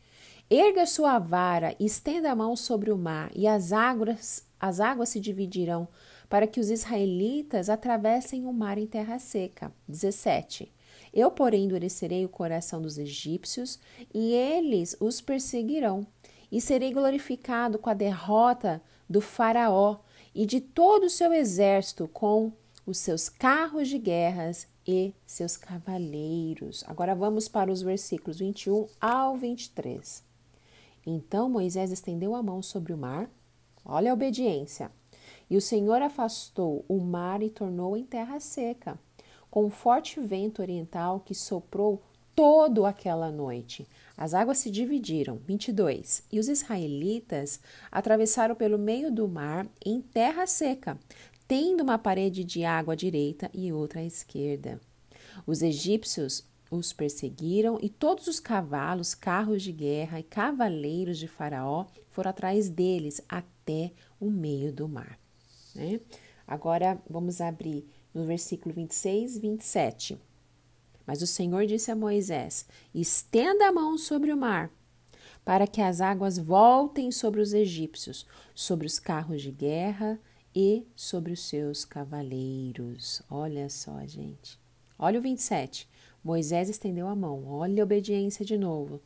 Erga 0.48 0.86
sua 0.86 1.18
vara 1.18 1.76
e 1.78 1.84
estenda 1.84 2.30
a 2.30 2.34
mão 2.34 2.56
sobre 2.56 2.90
o 2.90 2.96
mar, 2.96 3.30
e 3.36 3.46
as 3.46 3.72
águas, 3.72 4.46
as 4.58 4.80
águas 4.80 5.10
se 5.10 5.20
dividirão, 5.20 5.86
para 6.30 6.46
que 6.46 6.58
os 6.58 6.70
israelitas 6.70 7.68
atravessem 7.68 8.46
o 8.46 8.52
mar 8.54 8.78
em 8.78 8.86
terra 8.86 9.18
seca. 9.18 9.70
17. 9.86 10.72
Eu, 11.12 11.30
porém, 11.30 11.64
endurecerei 11.64 12.24
o 12.24 12.28
coração 12.28 12.80
dos 12.80 12.96
egípcios 12.96 13.78
e 14.14 14.32
eles 14.32 14.96
os 14.98 15.20
perseguirão. 15.20 16.06
E 16.50 16.60
serei 16.60 16.92
glorificado 16.92 17.78
com 17.78 17.90
a 17.90 17.94
derrota 17.94 18.82
do 19.08 19.20
Faraó 19.20 19.98
e 20.34 20.46
de 20.46 20.60
todo 20.60 21.04
o 21.04 21.10
seu 21.10 21.32
exército, 21.32 22.08
com 22.08 22.52
os 22.90 22.98
seus 22.98 23.28
carros 23.28 23.88
de 23.88 23.98
guerras 23.98 24.66
e 24.84 25.14
seus 25.24 25.56
cavaleiros. 25.56 26.82
Agora 26.88 27.14
vamos 27.14 27.46
para 27.46 27.70
os 27.70 27.82
versículos 27.82 28.40
21 28.40 28.88
ao 29.00 29.36
23. 29.36 30.24
Então 31.06 31.48
Moisés 31.48 31.92
estendeu 31.92 32.34
a 32.34 32.42
mão 32.42 32.60
sobre 32.60 32.92
o 32.92 32.98
mar, 32.98 33.30
olha 33.84 34.10
a 34.10 34.14
obediência, 34.14 34.90
e 35.48 35.56
o 35.56 35.60
Senhor 35.60 36.02
afastou 36.02 36.84
o 36.88 36.98
mar 36.98 37.42
e 37.42 37.48
tornou 37.48 37.96
em 37.96 38.04
terra 38.04 38.40
seca 38.40 38.98
com 39.48 39.64
um 39.64 39.70
forte 39.70 40.20
vento 40.20 40.60
oriental 40.60 41.20
que 41.20 41.34
soprou 41.34 42.02
todo 42.34 42.86
aquela 42.86 43.30
noite. 43.30 43.86
As 44.16 44.34
águas 44.34 44.58
se 44.58 44.70
dividiram, 44.70 45.38
22, 45.46 46.24
e 46.30 46.38
os 46.38 46.48
israelitas 46.48 47.60
atravessaram 47.90 48.54
pelo 48.54 48.78
meio 48.78 49.10
do 49.10 49.28
mar 49.28 49.66
em 49.84 50.00
terra 50.00 50.46
seca, 50.46 50.98
tendo 51.50 51.82
uma 51.82 51.98
parede 51.98 52.44
de 52.44 52.62
água 52.62 52.94
à 52.94 52.96
direita 52.96 53.50
e 53.52 53.72
outra 53.72 53.98
à 53.98 54.04
esquerda. 54.04 54.80
Os 55.44 55.62
egípcios 55.62 56.44
os 56.70 56.92
perseguiram 56.92 57.76
e 57.82 57.88
todos 57.88 58.28
os 58.28 58.38
cavalos, 58.38 59.16
carros 59.16 59.60
de 59.60 59.72
guerra 59.72 60.20
e 60.20 60.22
cavaleiros 60.22 61.18
de 61.18 61.26
Faraó 61.26 61.86
foram 62.08 62.30
atrás 62.30 62.68
deles 62.68 63.20
até 63.28 63.90
o 64.20 64.30
meio 64.30 64.72
do 64.72 64.86
mar. 64.86 65.18
Né? 65.74 65.98
Agora 66.46 67.02
vamos 67.10 67.40
abrir 67.40 67.84
no 68.14 68.24
versículo 68.24 68.72
26 68.72 69.34
e 69.34 69.40
27. 69.40 70.18
Mas 71.04 71.20
o 71.20 71.26
Senhor 71.26 71.66
disse 71.66 71.90
a 71.90 71.96
Moisés: 71.96 72.64
Estenda 72.94 73.66
a 73.66 73.72
mão 73.72 73.98
sobre 73.98 74.32
o 74.32 74.36
mar, 74.36 74.70
para 75.44 75.66
que 75.66 75.82
as 75.82 76.00
águas 76.00 76.38
voltem 76.38 77.10
sobre 77.10 77.40
os 77.40 77.52
egípcios, 77.52 78.24
sobre 78.54 78.86
os 78.86 79.00
carros 79.00 79.42
de 79.42 79.50
guerra 79.50 80.16
e 80.54 80.86
sobre 80.96 81.32
os 81.32 81.40
seus 81.40 81.84
cavaleiros. 81.84 83.22
Olha 83.30 83.68
só, 83.68 84.04
gente. 84.06 84.58
Olha 84.98 85.18
o 85.18 85.22
27. 85.22 85.88
Moisés 86.22 86.68
estendeu 86.68 87.08
a 87.08 87.14
mão. 87.14 87.46
Olha 87.46 87.82
a 87.82 87.84
obediência 87.84 88.44
de 88.44 88.58
novo, 88.58 89.00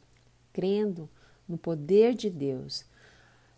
crendo 0.52 1.08
no 1.48 1.56
poder 1.56 2.14
de 2.14 2.28
Deus. 2.28 2.84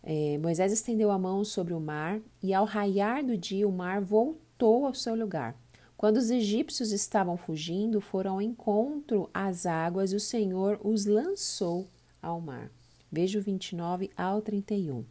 É, 0.02 0.38
Moisés 0.38 0.72
estendeu 0.72 1.10
a 1.10 1.18
mão 1.18 1.44
sobre 1.44 1.74
o 1.74 1.80
mar 1.80 2.20
e, 2.42 2.52
ao 2.52 2.64
raiar 2.64 3.24
do 3.24 3.36
dia, 3.36 3.66
o 3.66 3.72
mar 3.72 4.00
voltou 4.00 4.86
ao 4.86 4.94
seu 4.94 5.14
lugar. 5.14 5.56
Quando 5.96 6.18
os 6.18 6.30
egípcios 6.30 6.92
estavam 6.92 7.36
fugindo, 7.36 8.00
foram 8.00 8.32
ao 8.32 8.42
encontro 8.42 9.30
às 9.32 9.64
águas 9.64 10.12
e 10.12 10.16
o 10.16 10.20
Senhor 10.20 10.78
os 10.84 11.06
lançou 11.06 11.88
ao 12.20 12.40
mar. 12.40 12.70
Veja 13.10 13.38
o 13.38 13.42
29 13.42 14.10
ao 14.16 14.42
31. 14.42 15.04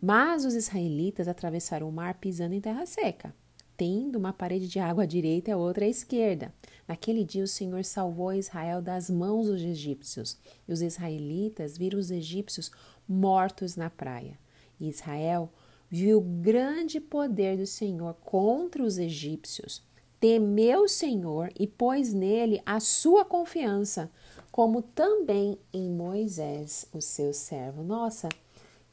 Mas 0.00 0.44
os 0.44 0.54
israelitas 0.54 1.28
atravessaram 1.28 1.88
o 1.88 1.92
mar 1.92 2.14
pisando 2.14 2.54
em 2.54 2.60
terra 2.60 2.86
seca, 2.86 3.34
tendo 3.76 4.16
uma 4.16 4.32
parede 4.32 4.66
de 4.66 4.78
água 4.78 5.04
à 5.04 5.06
direita 5.06 5.50
e 5.50 5.54
outra 5.54 5.84
à 5.84 5.88
esquerda. 5.88 6.54
Naquele 6.88 7.24
dia 7.24 7.44
o 7.44 7.48
Senhor 7.48 7.84
salvou 7.84 8.32
Israel 8.32 8.80
das 8.80 9.10
mãos 9.10 9.46
dos 9.46 9.62
egípcios, 9.62 10.38
e 10.66 10.72
os 10.72 10.80
israelitas 10.80 11.76
viram 11.76 11.98
os 11.98 12.10
egípcios 12.10 12.70
mortos 13.08 13.76
na 13.76 13.90
praia. 13.90 14.38
E 14.78 14.88
Israel 14.88 15.52
viu 15.90 16.18
o 16.18 16.42
grande 16.42 17.00
poder 17.00 17.58
do 17.58 17.66
Senhor 17.66 18.14
contra 18.24 18.82
os 18.82 18.96
egípcios, 18.96 19.82
temeu 20.18 20.82
o 20.82 20.88
Senhor 20.88 21.50
e 21.58 21.66
pôs 21.66 22.12
nele 22.12 22.62
a 22.64 22.80
sua 22.80 23.24
confiança, 23.24 24.10
como 24.52 24.82
também 24.82 25.58
em 25.72 25.90
Moisés, 25.90 26.86
o 26.92 27.00
seu 27.00 27.32
servo. 27.32 27.82
Nossa, 27.82 28.28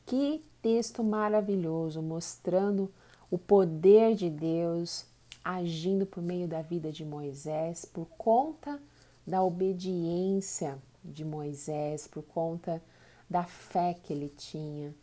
que 0.07 0.41
texto 0.61 1.03
maravilhoso 1.03 2.01
mostrando 2.01 2.89
o 3.29 3.37
poder 3.37 4.15
de 4.15 4.29
Deus 4.29 5.05
agindo 5.43 6.05
por 6.05 6.23
meio 6.23 6.47
da 6.47 6.61
vida 6.61 6.91
de 6.91 7.05
Moisés, 7.05 7.85
por 7.85 8.07
conta 8.17 8.81
da 9.25 9.43
obediência 9.43 10.77
de 11.03 11.25
Moisés, 11.25 12.07
por 12.07 12.23
conta 12.23 12.81
da 13.29 13.43
fé 13.43 13.93
que 13.93 14.13
ele 14.13 14.29
tinha. 14.29 14.95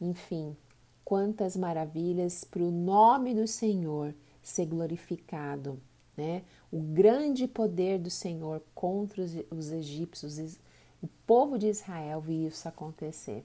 Enfim, 0.00 0.56
quantas 1.04 1.56
maravilhas 1.56 2.44
para 2.44 2.62
o 2.62 2.70
nome 2.70 3.34
do 3.34 3.48
Senhor 3.48 4.14
ser 4.42 4.66
glorificado, 4.66 5.80
né? 6.16 6.42
O 6.70 6.80
grande 6.80 7.48
poder 7.48 7.98
do 7.98 8.10
Senhor 8.10 8.62
contra 8.74 9.22
os, 9.22 9.32
os 9.50 9.72
egípcios, 9.72 10.38
o 11.02 11.08
povo 11.26 11.58
de 11.58 11.66
Israel 11.66 12.20
viu 12.20 12.46
isso 12.46 12.68
acontecer, 12.68 13.44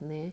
né? 0.00 0.32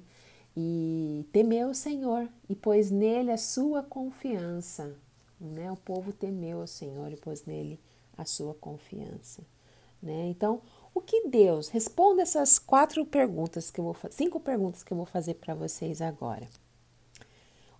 E 0.56 1.26
temeu 1.32 1.70
o 1.70 1.76
Senhor 1.76 2.30
e 2.50 2.56
pôs 2.56 2.90
nele 2.90 3.32
a 3.32 3.38
sua 3.38 3.84
confiança, 3.84 4.96
né? 5.40 5.72
O 5.72 5.76
povo 5.76 6.14
temeu 6.14 6.60
o 6.60 6.68
Senhor 6.68 7.12
e 7.12 7.18
pôs 7.18 7.46
nele 7.46 7.80
a 8.18 8.24
sua 8.26 8.54
confiança, 8.54 9.44
né? 10.02 10.28
Então, 10.30 10.62
o 10.94 11.02
que 11.02 11.28
Deus 11.28 11.68
responda 11.68 12.22
essas 12.22 12.58
quatro 12.58 13.06
perguntas 13.06 13.70
que 13.70 13.82
eu 13.82 13.84
vou 13.84 13.98
cinco 14.10 14.40
perguntas 14.40 14.82
que 14.82 14.94
eu 14.94 14.98
vou 14.98 15.06
fazer 15.06 15.34
para 15.36 15.54
vocês 15.54 16.02
agora. 16.02 16.48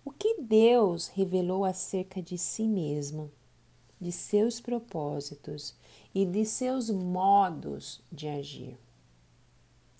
O 0.04 0.12
que 0.12 0.40
Deus 0.40 1.08
revelou 1.08 1.64
acerca 1.64 2.22
de 2.22 2.38
si 2.38 2.68
mesmo, 2.68 3.30
de 4.00 4.12
seus 4.12 4.60
propósitos 4.60 5.74
e 6.14 6.24
de 6.24 6.44
seus 6.44 6.90
modos 6.90 8.00
de 8.12 8.28
agir? 8.28 8.78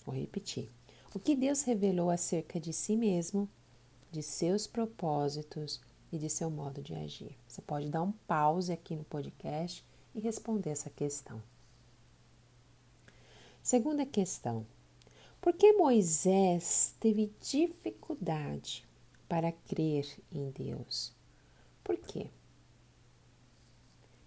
Vou 0.04 0.14
repetir. 0.14 0.68
O 1.14 1.18
que 1.18 1.34
Deus 1.34 1.62
revelou 1.62 2.10
acerca 2.10 2.60
de 2.60 2.72
si 2.72 2.96
mesmo, 2.96 3.48
de 4.10 4.22
seus 4.22 4.66
propósitos 4.66 5.80
e 6.12 6.18
de 6.18 6.28
seu 6.28 6.50
modo 6.50 6.82
de 6.82 6.94
agir? 6.94 7.36
Você 7.48 7.62
pode 7.62 7.88
dar 7.88 8.02
um 8.02 8.12
pause 8.12 8.72
aqui 8.72 8.94
no 8.94 9.04
podcast 9.04 9.84
e 10.14 10.20
responder 10.20 10.70
essa 10.70 10.90
questão. 10.90 11.42
Segunda 13.62 14.04
questão: 14.04 14.66
por 15.40 15.52
que 15.52 15.72
Moisés 15.72 16.94
teve 17.00 17.32
dificuldade 17.40 18.86
para 19.28 19.52
crer 19.52 20.06
em 20.30 20.50
Deus? 20.50 21.12
Por 21.82 21.96
quê? 21.96 22.28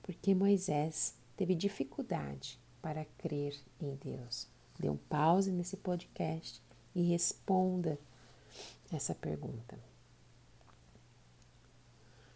Porque 0.02 0.34
Moisés 0.34 1.14
teve 1.38 1.54
dificuldade 1.56 2.60
para 2.82 3.06
crer 3.18 3.56
em 3.80 3.96
Deus. 3.96 4.48
Dê 4.80 4.90
um 4.90 4.98
pause 4.98 5.52
nesse 5.52 5.78
podcast 5.78 6.62
e 7.00 7.04
responda 7.04 7.98
essa 8.92 9.16
pergunta. 9.16 9.80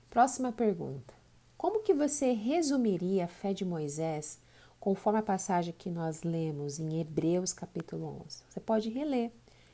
Próxima 0.10 0.51
pergunta. 0.51 1.13
Como 1.58 1.82
que 1.82 1.93
você 1.93 2.32
resumiria 2.34 3.25
a 3.25 3.27
fé 3.27 3.53
de 3.53 3.65
Moisés 3.65 4.39
conforme 4.84 5.20
a 5.20 5.24
passagem 5.24 5.74
que 5.77 5.89
nós 5.89 6.24
lemos 6.24 6.77
em 6.77 7.00
Hebreus 7.00 7.53
capítulo 7.53 8.22
11. 8.25 8.43
Você 8.50 8.60
pode 8.60 8.89
reler 8.89 9.32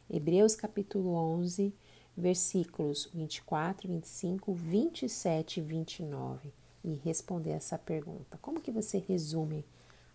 Hebreus 0.07 0.55
capítulo 0.55 1.15
11, 1.15 1.73
versículos 2.15 3.09
24, 3.11 3.87
25, 3.87 4.53
27 4.53 5.59
e 5.59 5.63
29 5.63 6.53
e 6.83 6.93
responder 6.93 7.51
essa 7.51 7.75
pergunta. 7.77 8.37
Como 8.39 8.61
que 8.61 8.69
você 8.69 8.99
resume 8.99 9.65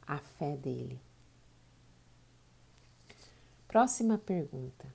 a 0.07 0.19
fé 0.19 0.57
dele? 0.57 1.01
Próxima 3.75 4.17
pergunta. 4.17 4.87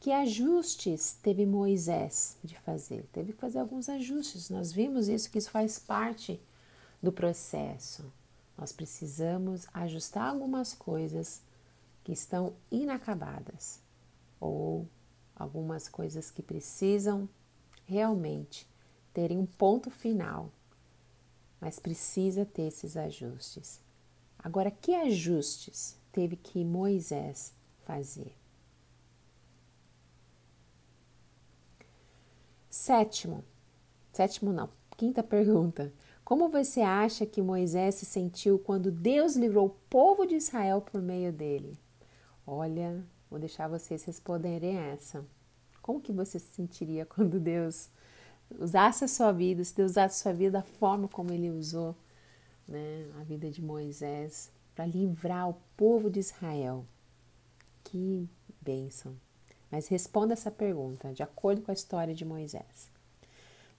Que 0.00 0.10
ajustes 0.10 1.16
teve 1.22 1.46
Moisés 1.46 2.36
de 2.42 2.58
fazer? 2.58 3.06
Teve 3.12 3.32
que 3.32 3.38
fazer 3.38 3.60
alguns 3.60 3.88
ajustes. 3.88 4.50
Nós 4.50 4.72
vimos 4.72 5.06
isso, 5.06 5.30
que 5.30 5.38
isso 5.38 5.52
faz 5.52 5.78
parte 5.78 6.40
do 7.00 7.12
processo. 7.12 8.12
Nós 8.58 8.72
precisamos 8.72 9.68
ajustar 9.72 10.30
algumas 10.30 10.74
coisas 10.74 11.40
que 12.02 12.10
estão 12.10 12.54
inacabadas 12.72 13.78
ou 14.40 14.88
algumas 15.36 15.88
coisas 15.88 16.28
que 16.28 16.42
precisam 16.42 17.28
realmente 17.84 18.66
terem 19.14 19.38
um 19.38 19.46
ponto 19.46 19.92
final, 19.92 20.50
mas 21.60 21.78
precisa 21.78 22.44
ter 22.44 22.62
esses 22.62 22.96
ajustes. 22.96 23.80
Agora, 24.40 24.72
que 24.72 24.92
ajustes 24.92 25.96
teve 26.10 26.34
que 26.34 26.64
Moisés 26.64 27.54
fazer? 27.86 28.34
Sétimo, 32.68 33.42
sétimo 34.12 34.52
não, 34.52 34.68
quinta 34.96 35.22
pergunta. 35.22 35.92
Como 36.24 36.48
você 36.48 36.80
acha 36.80 37.24
que 37.24 37.40
Moisés 37.40 37.94
se 37.94 38.04
sentiu 38.04 38.58
quando 38.58 38.90
Deus 38.90 39.36
livrou 39.36 39.66
o 39.66 39.76
povo 39.88 40.26
de 40.26 40.34
Israel 40.34 40.80
por 40.80 41.00
meio 41.00 41.32
dele? 41.32 41.78
Olha, 42.44 43.02
vou 43.30 43.38
deixar 43.38 43.68
vocês 43.68 44.04
responderem 44.04 44.76
essa. 44.76 45.24
Como 45.80 46.00
que 46.00 46.12
você 46.12 46.38
se 46.38 46.52
sentiria 46.54 47.06
quando 47.06 47.38
Deus 47.38 47.88
usasse 48.58 49.04
a 49.04 49.08
sua 49.08 49.32
vida, 49.32 49.62
se 49.62 49.74
Deus 49.74 49.92
usasse 49.92 50.20
a 50.20 50.22
sua 50.24 50.32
vida 50.32 50.58
da 50.58 50.62
forma 50.62 51.08
como 51.08 51.32
ele 51.32 51.50
usou 51.50 51.94
né, 52.66 53.06
a 53.20 53.22
vida 53.22 53.50
de 53.50 53.62
Moisés 53.62 54.50
para 54.74 54.84
livrar 54.84 55.48
o 55.48 55.56
povo 55.76 56.10
de 56.10 56.18
Israel? 56.18 56.84
Que 57.86 58.28
bênção! 58.60 59.16
Mas 59.70 59.88
responda 59.88 60.32
essa 60.32 60.50
pergunta 60.50 61.12
de 61.12 61.22
acordo 61.22 61.62
com 61.62 61.70
a 61.70 61.74
história 61.74 62.14
de 62.14 62.24
Moisés. 62.24 62.90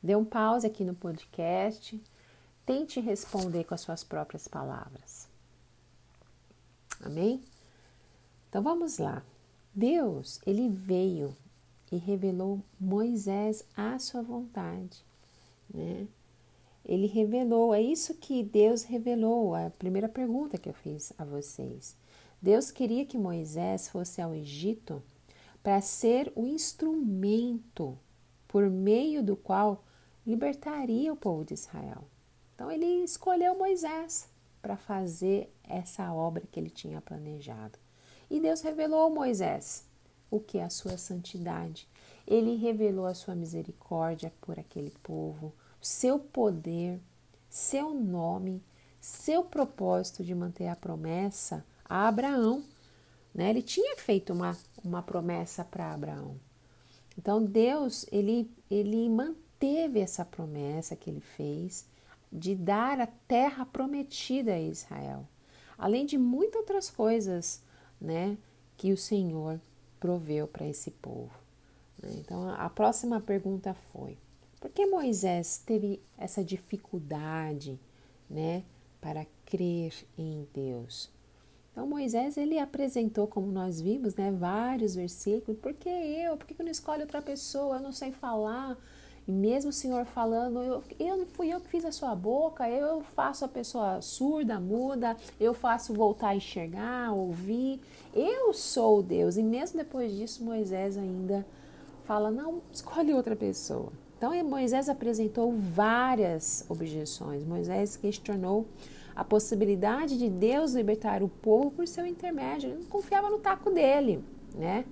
Dê 0.04 0.16
um 0.16 0.26
pause 0.26 0.68
aqui 0.68 0.84
no 0.84 0.94
podcast 0.94 2.00
Tente 2.68 3.00
responder 3.00 3.64
com 3.64 3.74
as 3.74 3.80
suas 3.80 4.04
próprias 4.04 4.46
palavras. 4.46 5.26
Amém? 7.02 7.42
Então 8.50 8.62
vamos 8.62 8.98
lá. 8.98 9.24
Deus, 9.74 10.42
ele 10.46 10.68
veio 10.68 11.34
e 11.90 11.96
revelou 11.96 12.60
Moisés 12.78 13.64
à 13.74 13.98
sua 14.00 14.22
vontade, 14.22 15.02
né? 15.74 16.06
Ele 16.84 17.08
revelou, 17.08 17.74
é 17.74 17.82
isso 17.82 18.14
que 18.16 18.44
Deus 18.44 18.84
revelou, 18.84 19.56
a 19.56 19.70
primeira 19.70 20.10
pergunta 20.10 20.58
que 20.58 20.68
eu 20.68 20.74
fiz 20.74 21.14
a 21.18 21.24
vocês. 21.24 21.96
Deus 22.42 22.72
queria 22.72 23.06
que 23.06 23.18
Moisés 23.18 23.88
fosse 23.88 24.22
ao 24.22 24.34
Egito 24.34 25.02
para 25.64 25.82
ser 25.82 26.32
o 26.36 26.46
instrumento 26.46 27.98
por 28.48 28.70
meio 28.70 29.24
do 29.24 29.36
qual 29.36 29.84
libertaria 30.26 31.12
o 31.12 31.18
povo 31.18 31.44
de 31.44 31.54
Israel. 31.54 32.04
Então 32.54 32.72
ele 32.72 33.04
escolheu 33.04 33.58
Moisés 33.58 34.30
para 34.62 34.78
fazer 34.78 35.54
essa 35.64 36.12
obra 36.14 36.44
que 36.52 36.60
ele 36.60 36.70
tinha 36.70 37.02
planejado. 37.02 37.78
E 38.30 38.40
Deus 38.40 38.62
revelou 38.62 39.08
a 39.08 39.10
Moisés 39.10 39.86
o 40.30 40.40
que 40.40 40.58
é 40.58 40.64
a 40.64 40.70
sua 40.70 40.98
santidade. 40.98 41.88
Ele 42.28 42.56
revelou 42.56 43.06
a 43.06 43.14
sua 43.14 43.36
misericórdia 43.36 44.34
por 44.42 44.60
aquele 44.60 44.92
povo, 45.02 45.54
seu 45.82 46.20
poder, 46.20 47.00
seu 47.50 47.94
nome, 47.94 48.62
seu 49.00 49.44
propósito 49.44 50.24
de 50.24 50.36
manter 50.36 50.68
a 50.68 50.76
promessa 50.76 51.66
a 51.90 52.08
Abraão. 52.08 52.64
Né? 53.34 53.50
Ele 53.50 53.62
tinha 53.62 53.96
feito 53.98 54.34
uma, 54.34 54.58
uma 54.84 55.02
promessa 55.02 55.64
para 55.64 55.94
Abraão. 55.94 56.40
Então 57.18 57.44
Deus 57.44 58.06
ele, 58.12 58.50
ele 58.70 59.10
manteve 59.10 60.00
essa 60.00 60.24
promessa 60.24 60.96
que 60.96 61.10
ele 61.10 61.22
fez 61.22 61.86
de 62.32 62.56
dar 62.56 63.00
a 63.00 63.08
terra 63.08 63.66
prometida 63.66 64.54
a 64.54 64.60
Israel, 64.60 65.28
além 65.78 66.06
de 66.06 66.18
muitas 66.18 66.60
outras 66.60 66.90
coisas, 66.90 67.64
né, 68.00 68.38
que 68.76 68.92
o 68.92 68.98
Senhor 68.98 69.60
proveu 70.00 70.48
para 70.48 70.68
esse 70.68 70.92
povo. 70.92 71.32
Né? 72.02 72.12
Então, 72.18 72.50
a 72.50 72.70
próxima 72.70 73.20
pergunta 73.20 73.74
foi: 73.92 74.18
por 74.60 74.70
que 74.70 74.86
Moisés 74.86 75.62
teve 75.66 76.02
essa 76.18 76.44
dificuldade, 76.44 77.80
né, 78.30 78.64
para 79.02 79.26
crer 79.46 79.94
em 80.18 80.48
Deus? 80.54 81.10
Então 81.78 81.86
Moisés 81.86 82.38
ele 82.38 82.58
apresentou, 82.58 83.28
como 83.28 83.52
nós 83.52 83.80
vimos, 83.80 84.16
né, 84.16 84.32
vários 84.32 84.96
versículos. 84.96 85.60
Por 85.60 85.76
que 85.76 85.88
eu? 85.88 86.36
Por 86.36 86.48
que 86.48 86.60
eu 86.60 86.66
não 86.66 86.72
escolho 86.72 87.02
outra 87.02 87.22
pessoa? 87.22 87.76
Eu 87.76 87.84
não 87.84 87.92
sei 87.92 88.12
falar. 88.12 88.76
E 89.28 89.32
mesmo 89.32 89.70
o 89.70 89.74
Senhor 89.74 90.04
falando, 90.04 90.60
eu, 90.64 90.84
eu 91.00 91.28
fui 91.28 91.54
eu 91.54 91.62
que 91.62 91.70
fiz 91.70 91.86
a 91.86 91.92
sua 91.92 92.16
boca, 92.16 92.68
eu 92.68 93.04
faço 93.04 93.46
a 93.46 93.48
pessoa 93.48 94.02
surda, 94.02 94.60
muda, 94.60 95.16
eu 95.40 95.54
faço 95.54 95.94
voltar 95.94 96.30
a 96.30 96.36
enxergar, 96.36 97.14
ouvir. 97.14 97.80
Eu 98.12 98.52
sou 98.56 99.04
Deus. 99.04 99.38
E 99.38 99.44
mesmo 99.44 99.78
depois 99.78 100.12
disso, 100.12 100.44
Moisés 100.44 100.98
ainda 100.98 101.46
fala: 102.06 102.32
não, 102.32 102.60
escolhe 102.74 103.14
outra 103.14 103.36
pessoa. 103.36 103.94
Então 104.18 104.34
Moisés 104.46 104.90
apresentou 104.90 105.52
várias 105.56 106.66
objeções. 106.68 107.46
Moisés 107.46 107.96
questionou 107.96 108.66
a 109.18 109.24
possibilidade 109.24 110.16
de 110.16 110.30
Deus 110.30 110.74
libertar 110.74 111.24
o 111.24 111.28
povo 111.28 111.72
por 111.72 111.88
seu 111.88 112.06
intermédio. 112.06 112.70
Ele 112.70 112.80
não 112.82 112.86
confiava 112.86 113.32
no 113.32 113.40
taco 113.40 113.72
dele, 113.72 114.24
né? 114.54 114.86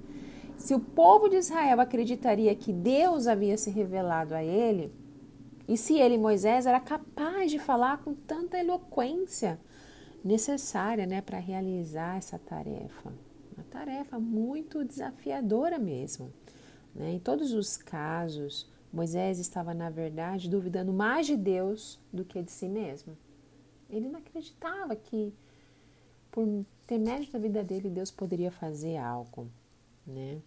Se 0.58 0.74
o 0.74 0.80
povo 0.80 1.30
de 1.30 1.36
Israel 1.36 1.80
acreditaria 1.80 2.56
que 2.56 2.74
Deus 2.74 3.28
havia 3.28 3.56
se 3.56 3.70
revelado 3.70 4.34
a 4.34 4.44
ele, 4.44 4.92
e 5.68 5.78
se 5.78 6.00
ele, 6.00 6.18
Moisés, 6.18 6.66
era 6.66 6.80
capaz 6.80 7.52
de 7.52 7.60
falar 7.60 8.00
com 8.00 8.16
tanta 8.16 8.58
eloquência 8.58 9.60
necessária 10.24 11.06
né, 11.06 11.22
para 11.22 11.38
realizar 11.38 12.18
essa 12.18 12.40
tarefa. 12.40 13.14
Uma 13.56 13.66
tarefa 13.70 14.18
muito 14.18 14.84
desafiadora 14.84 15.78
mesmo. 15.78 16.34
Né? 16.96 17.14
Em 17.14 17.20
todos 17.20 17.54
os 17.54 17.78
casos, 17.78 18.68
Moisés 18.92 19.38
estava, 19.38 19.72
na 19.72 19.92
verdade, 19.92 20.50
duvidando 20.50 20.92
mais 20.92 21.28
de 21.28 21.38
Deus 21.38 22.00
do 22.12 22.26
que 22.26 22.42
de 22.42 22.52
si 22.52 22.68
mesmo. 22.68 23.16
Ele 23.90 24.10
não 24.10 24.20
acreditava 24.20 24.96
que, 24.96 25.34
por 26.32 26.44
intermédio 26.48 27.32
da 27.32 27.40
vida 27.40 27.64
dele, 27.64 27.90
Deus 27.90 28.12
poderia 28.12 28.52
fazer 28.52 28.98
algo, 28.98 29.50
né? 30.06 30.42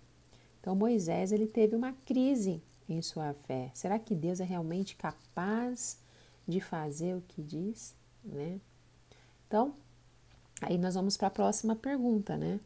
Então 0.60 0.74
Moisés 0.74 1.32
ele 1.32 1.46
teve 1.46 1.74
uma 1.76 1.92
crise 2.04 2.62
em 2.88 3.00
sua 3.02 3.32
fé. 3.32 3.70
Será 3.74 3.98
que 3.98 4.14
Deus 4.14 4.40
é 4.40 4.44
realmente 4.44 4.96
capaz 4.96 5.98
de 6.46 6.60
fazer 6.60 7.14
o 7.14 7.22
que 7.22 7.42
diz, 7.42 7.94
né? 8.24 8.60
Então, 9.46 9.74
aí 10.60 10.78
nós 10.78 10.94
vamos 10.94 11.16
para 11.16 11.28
a 11.28 11.30
próxima 11.30 11.76
pergunta, 11.76 12.36
né? 12.36 12.60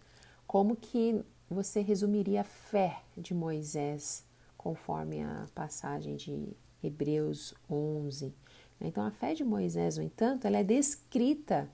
Como 0.47 0.77
que 0.77 1.23
você 1.49 1.81
resumiria 1.81 2.43
a 2.43 2.45
fé 2.45 3.03
de 3.17 3.35
Moisés 3.35 4.25
conforme 4.57 5.23
a 5.23 5.47
passagem 5.55 6.17
de 6.17 6.49
Hebreus 6.83 7.55
11? 7.71 8.33
Então, 8.81 9.05
a 9.05 9.11
fé 9.11 9.35
de 9.35 9.45
Moisés, 9.45 9.97
no 9.97 10.03
entanto, 10.03 10.47
ela 10.47 10.59
é 10.59 10.65
descrita 10.65 11.71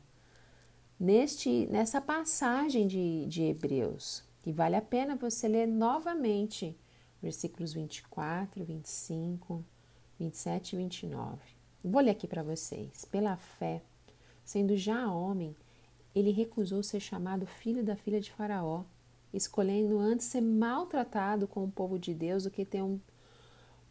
neste, 0.98 1.66
nessa 1.66 2.00
passagem 2.00 2.86
de, 2.86 3.26
de 3.26 3.42
Hebreus. 3.42 4.24
E 4.44 4.52
vale 4.52 4.76
a 4.76 4.82
pena 4.82 5.16
você 5.16 5.48
ler 5.48 5.66
novamente 5.66 6.76
versículos 7.20 7.72
24, 7.72 8.64
25, 8.64 9.64
27 10.18 10.72
e 10.72 10.76
29. 10.76 11.38
Vou 11.84 12.00
ler 12.00 12.10
aqui 12.10 12.26
para 12.26 12.42
vocês. 12.42 13.04
Pela 13.04 13.36
fé, 13.36 13.82
sendo 14.44 14.76
já 14.76 15.10
homem, 15.12 15.54
ele 16.14 16.30
recusou 16.30 16.82
ser 16.82 17.00
chamado 17.00 17.46
filho 17.46 17.84
da 17.84 17.96
filha 17.96 18.20
de 18.20 18.32
Faraó, 18.32 18.84
escolhendo 19.32 19.98
antes 19.98 20.26
ser 20.26 20.40
maltratado 20.40 21.46
com 21.46 21.64
o 21.64 21.70
povo 21.70 21.98
de 21.98 22.14
Deus 22.14 22.44
do 22.44 22.50
que 22.50 22.64
ter 22.64 22.82
um 22.82 22.98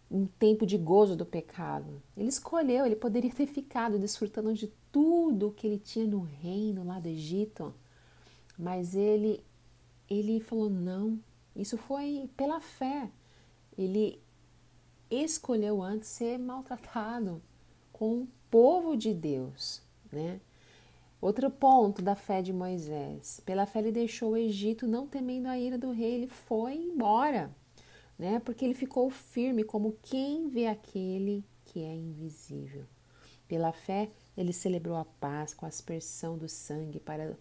um 0.10 0.26
tempo 0.26 0.66
de 0.66 0.78
gozo 0.78 1.16
do 1.16 1.26
pecado. 1.26 2.02
Ele 2.16 2.30
escolheu, 2.30 2.86
ele 2.86 2.96
poderia 2.96 3.32
ter 3.32 3.46
ficado 3.46 4.00
desfrutando 4.00 4.54
de 4.54 4.68
tudo 4.92 5.52
que 5.52 5.68
ele 5.68 5.78
tinha 5.78 6.08
no 6.08 6.22
reino 6.22 6.86
lá 6.86 7.00
do 7.00 7.08
Egito, 7.08 7.74
mas 8.58 8.96
ele 8.96 9.44
ele 10.10 10.40
falou 10.40 10.70
não. 10.70 11.20
Isso 11.56 11.78
foi 11.78 12.30
pela 12.38 12.62
fé. 12.62 13.10
Ele 13.78 14.22
escolheu 15.12 15.82
antes 15.82 16.10
ser 16.10 16.38
maltratado 16.38 17.42
com 17.92 18.22
o 18.22 18.28
povo 18.50 18.96
de 18.96 19.14
Deus, 19.14 19.82
né? 20.12 20.40
Outro 21.20 21.50
ponto 21.50 22.02
da 22.02 22.16
fé 22.16 22.42
de 22.42 22.54
Moisés. 22.54 23.42
Pela 23.46 23.66
fé 23.66 23.80
ele 23.80 23.92
deixou 23.92 24.32
o 24.32 24.38
Egito 24.38 24.88
não 24.88 25.08
temendo 25.08 25.48
a 25.48 25.58
ira 25.58 25.78
do 25.78 25.92
rei, 25.92 26.14
ele 26.14 26.28
foi 26.28 26.76
embora 26.76 27.54
né? 28.18 28.40
Porque 28.40 28.66
ele 28.66 28.74
ficou 28.74 29.10
firme 29.10 29.64
como 29.64 29.98
quem 30.02 30.50
vê 30.50 30.68
aquele 30.68 31.44
que 31.66 31.84
é 31.84 31.94
invisível. 31.94 32.86
Pela 33.48 33.72
fé, 33.72 34.10
ele 34.36 34.52
celebrou 34.52 34.98
a 34.98 35.06
paz 35.06 35.54
com 35.54 35.66
a 35.66 35.70
aspersão 35.70 36.38
do 36.38 36.50
sangue 36.50 37.00
para 37.00 37.38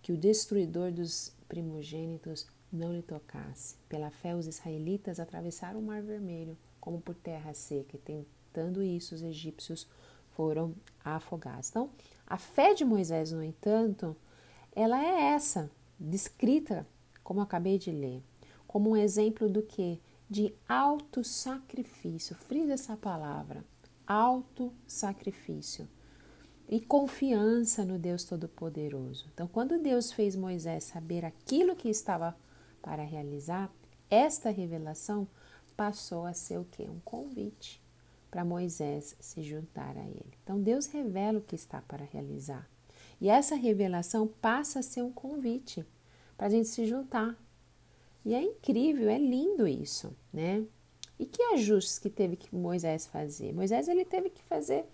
que 0.00 0.12
o 0.12 0.16
destruidor 0.16 0.92
dos 0.92 1.32
primogênitos 1.48 2.46
não 2.72 2.92
lhe 2.92 3.02
tocasse. 3.02 3.76
Pela 3.88 4.10
fé, 4.10 4.34
os 4.36 4.46
israelitas 4.46 5.18
atravessaram 5.18 5.80
o 5.80 5.82
Mar 5.82 6.02
Vermelho 6.02 6.56
como 6.80 7.00
por 7.00 7.14
terra 7.14 7.52
seca, 7.54 7.96
e 7.96 7.98
tentando 7.98 8.82
isso, 8.82 9.14
os 9.14 9.22
egípcios 9.22 9.86
foram 10.30 10.74
afogados. 11.04 11.68
Então, 11.70 11.90
a 12.26 12.38
fé 12.38 12.72
de 12.72 12.84
Moisés, 12.84 13.32
no 13.32 13.42
entanto, 13.42 14.16
ela 14.74 15.02
é 15.02 15.32
essa, 15.34 15.70
descrita, 15.98 16.86
como 17.24 17.40
eu 17.40 17.44
acabei 17.44 17.78
de 17.78 17.90
ler, 17.90 18.22
como 18.66 18.90
um 18.90 18.96
exemplo 18.96 19.48
do 19.48 19.62
que 19.62 20.00
de 20.28 20.54
auto-sacrifício. 20.68 22.36
Frisa 22.36 22.74
essa 22.74 22.96
palavra, 22.96 23.64
auto-sacrifício. 24.06 25.88
E 26.68 26.80
confiança 26.80 27.82
no 27.82 27.98
Deus 27.98 28.24
Todo-Poderoso. 28.24 29.26
Então, 29.32 29.48
quando 29.48 29.78
Deus 29.78 30.12
fez 30.12 30.36
Moisés 30.36 30.84
saber 30.84 31.24
aquilo 31.24 31.74
que 31.74 31.88
estava 31.88 32.36
para 32.82 33.02
realizar, 33.02 33.72
esta 34.10 34.50
revelação 34.50 35.26
passou 35.74 36.26
a 36.26 36.34
ser 36.34 36.58
o 36.58 36.64
que? 36.64 36.82
Um 36.82 37.00
convite 37.00 37.82
para 38.30 38.44
Moisés 38.44 39.16
se 39.18 39.42
juntar 39.42 39.96
a 39.96 40.04
ele. 40.04 40.34
Então, 40.42 40.60
Deus 40.60 40.86
revela 40.86 41.38
o 41.38 41.42
que 41.42 41.54
está 41.54 41.80
para 41.80 42.04
realizar. 42.04 42.68
E 43.18 43.30
essa 43.30 43.56
revelação 43.56 44.26
passa 44.26 44.80
a 44.80 44.82
ser 44.82 45.02
um 45.02 45.12
convite 45.12 45.86
para 46.36 46.48
a 46.48 46.50
gente 46.50 46.68
se 46.68 46.86
juntar, 46.86 47.34
e 48.24 48.34
é 48.34 48.42
incrível, 48.42 49.08
é 49.08 49.18
lindo 49.18 49.66
isso, 49.66 50.14
né? 50.32 50.64
E 51.18 51.26
que 51.26 51.42
ajustes 51.54 51.98
que 51.98 52.10
teve 52.10 52.36
que 52.36 52.54
Moisés 52.54 53.06
fazer? 53.06 53.52
Moisés 53.52 53.88
ele 53.88 54.04
teve 54.04 54.30
que 54.30 54.42
fazer 54.44 54.84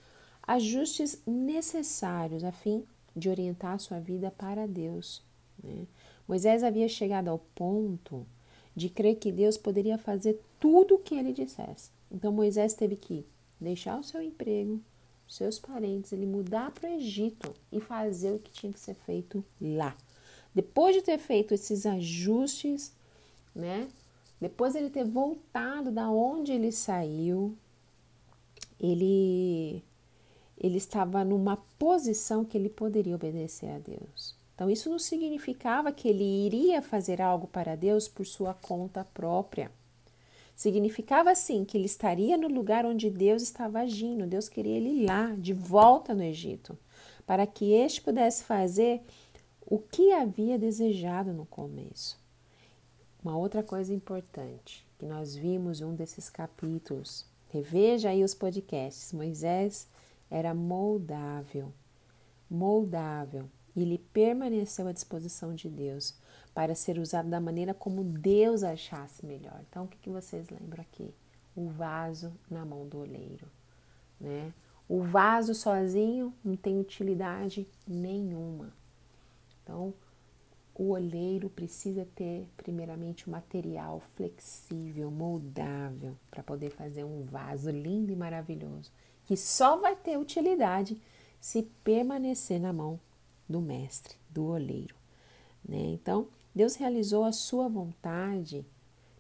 ajustes 0.47 1.21
necessários 1.27 2.45
a 2.45 2.53
fim 2.53 2.85
de 3.15 3.29
orientar 3.29 3.73
a 3.73 3.79
sua 3.79 3.99
vida 3.99 4.31
para 4.31 4.67
Deus. 4.67 5.23
Né? 5.63 5.87
Moisés 6.27 6.63
havia 6.63 6.89
chegado 6.89 7.29
ao 7.29 7.39
ponto 7.55 8.27
de 8.75 8.89
crer 8.89 9.17
que 9.17 9.31
Deus 9.31 9.57
poderia 9.57 9.99
fazer 9.99 10.41
tudo 10.59 10.95
o 10.95 10.99
que 10.99 11.15
ele 11.15 11.33
dissesse. 11.33 11.91
Então 12.11 12.33
Moisés 12.33 12.75
teve 12.75 12.97
que 12.97 13.25
deixar 13.61 13.99
o 13.99 14.05
seu 14.05 14.23
emprego, 14.23 14.81
seus 15.29 15.59
parentes, 15.59 16.13
ele 16.13 16.27
mudar 16.27 16.71
para 16.71 16.91
o 16.91 16.95
Egito 16.95 17.55
e 17.71 17.81
fazer 17.81 18.33
o 18.33 18.39
que 18.39 18.53
tinha 18.53 18.73
que 18.73 18.81
ser 18.81 18.95
feito 18.95 19.45
lá. 19.61 19.97
Depois 20.55 20.95
de 20.95 21.03
ter 21.03 21.19
feito 21.19 21.55
esses 21.55 21.87
ajustes 21.87 22.93
né? 23.55 23.89
Depois 24.41 24.75
ele 24.75 24.91
ter 24.91 25.05
voltado 25.05 25.91
da 25.91 26.11
onde 26.11 26.53
ele 26.53 26.73
saiu, 26.73 27.57
ele 28.81 29.83
ele 30.57 30.79
estava 30.79 31.25
numa 31.25 31.57
posição 31.79 32.45
que 32.45 32.57
ele 32.57 32.69
poderia 32.69 33.15
obedecer 33.15 33.71
a 33.71 33.79
Deus. 33.79 34.37
Então 34.55 34.71
isso 34.71 34.89
não 34.89 34.99
significava 34.99 35.93
que 35.93 36.09
ele 36.09 36.25
iria 36.25 36.81
fazer 36.81 37.21
algo 37.21 37.47
para 37.49 37.75
Deus 37.75 38.07
por 38.07 38.25
sua 38.25 38.55
conta 38.55 39.05
própria. 39.05 39.71
Significava 40.55 41.35
sim 41.35 41.65
que 41.65 41.77
ele 41.77 41.87
estaria 41.87 42.37
no 42.37 42.47
lugar 42.47 42.87
onde 42.87 43.11
Deus 43.11 43.43
estava 43.43 43.81
agindo. 43.81 44.27
Deus 44.27 44.49
queria 44.49 44.77
ele 44.77 45.05
lá, 45.05 45.35
de 45.37 45.53
volta 45.53 46.15
no 46.15 46.23
Egito, 46.23 46.79
para 47.27 47.47
que 47.47 47.73
este 47.73 48.01
pudesse 48.01 48.45
fazer 48.45 49.03
o 49.67 49.79
que 49.79 50.13
havia 50.13 50.57
desejado 50.57 51.33
no 51.33 51.45
começo. 51.47 52.23
Uma 53.25 53.39
outra 53.39 53.63
coisa 53.63 53.95
importante 53.95 54.87
que 54.99 55.07
nós 55.07 55.35
vimos 55.35 55.81
em 55.81 55.85
um 55.85 55.95
desses 55.95 56.29
capítulos, 56.29 57.25
reveja 57.49 58.11
aí 58.11 58.23
os 58.23 58.35
podcasts. 58.35 59.15
Moisés 59.15 59.89
era 60.31 60.53
moldável, 60.53 61.73
moldável, 62.51 63.49
e 63.75 63.81
ele 63.81 63.97
permaneceu 64.13 64.87
à 64.87 64.93
disposição 64.93 65.55
de 65.55 65.71
Deus 65.71 66.15
para 66.53 66.75
ser 66.75 66.99
usado 66.99 67.31
da 67.31 67.41
maneira 67.41 67.73
como 67.73 68.05
Deus 68.05 68.63
achasse 68.63 69.25
melhor. 69.25 69.59
Então, 69.71 69.85
o 69.85 69.89
que, 69.89 69.97
que 69.97 70.11
vocês 70.11 70.47
lembram 70.51 70.83
aqui? 70.83 71.15
O 71.57 71.69
vaso 71.69 72.31
na 72.51 72.63
mão 72.67 72.87
do 72.87 72.99
oleiro, 72.99 73.47
né? 74.21 74.53
O 74.87 75.03
vaso 75.03 75.55
sozinho 75.55 76.35
não 76.45 76.57
tem 76.57 76.79
utilidade 76.79 77.67
nenhuma. 77.89 78.71
Então, 79.63 79.95
o 80.75 80.91
olheiro 80.91 81.49
precisa 81.49 82.07
ter, 82.17 82.49
primeiramente, 82.57 83.29
um 83.29 83.33
material 83.33 84.01
flexível, 84.17 85.11
moldável, 85.11 86.17
para 86.31 86.43
poder 86.43 86.71
fazer 86.71 87.05
um 87.05 87.25
vaso 87.25 87.71
lindo 87.71 88.11
e 88.11 88.17
maravilhoso, 88.17 88.91
que 89.25 89.37
só 89.37 89.77
vai 89.77 89.95
ter 89.95 90.19
utilidade 90.19 91.01
se 91.41 91.63
permanecer 91.85 92.61
na 92.61 92.73
mão 92.73 92.99
do 93.49 93.61
mestre, 93.61 94.17
do 94.29 94.47
olheiro. 94.47 94.97
Né? 95.67 95.79
Então, 95.93 96.27
Deus 96.55 96.75
realizou 96.75 97.25
a 97.25 97.33
sua 97.33 97.69
vontade 97.69 98.67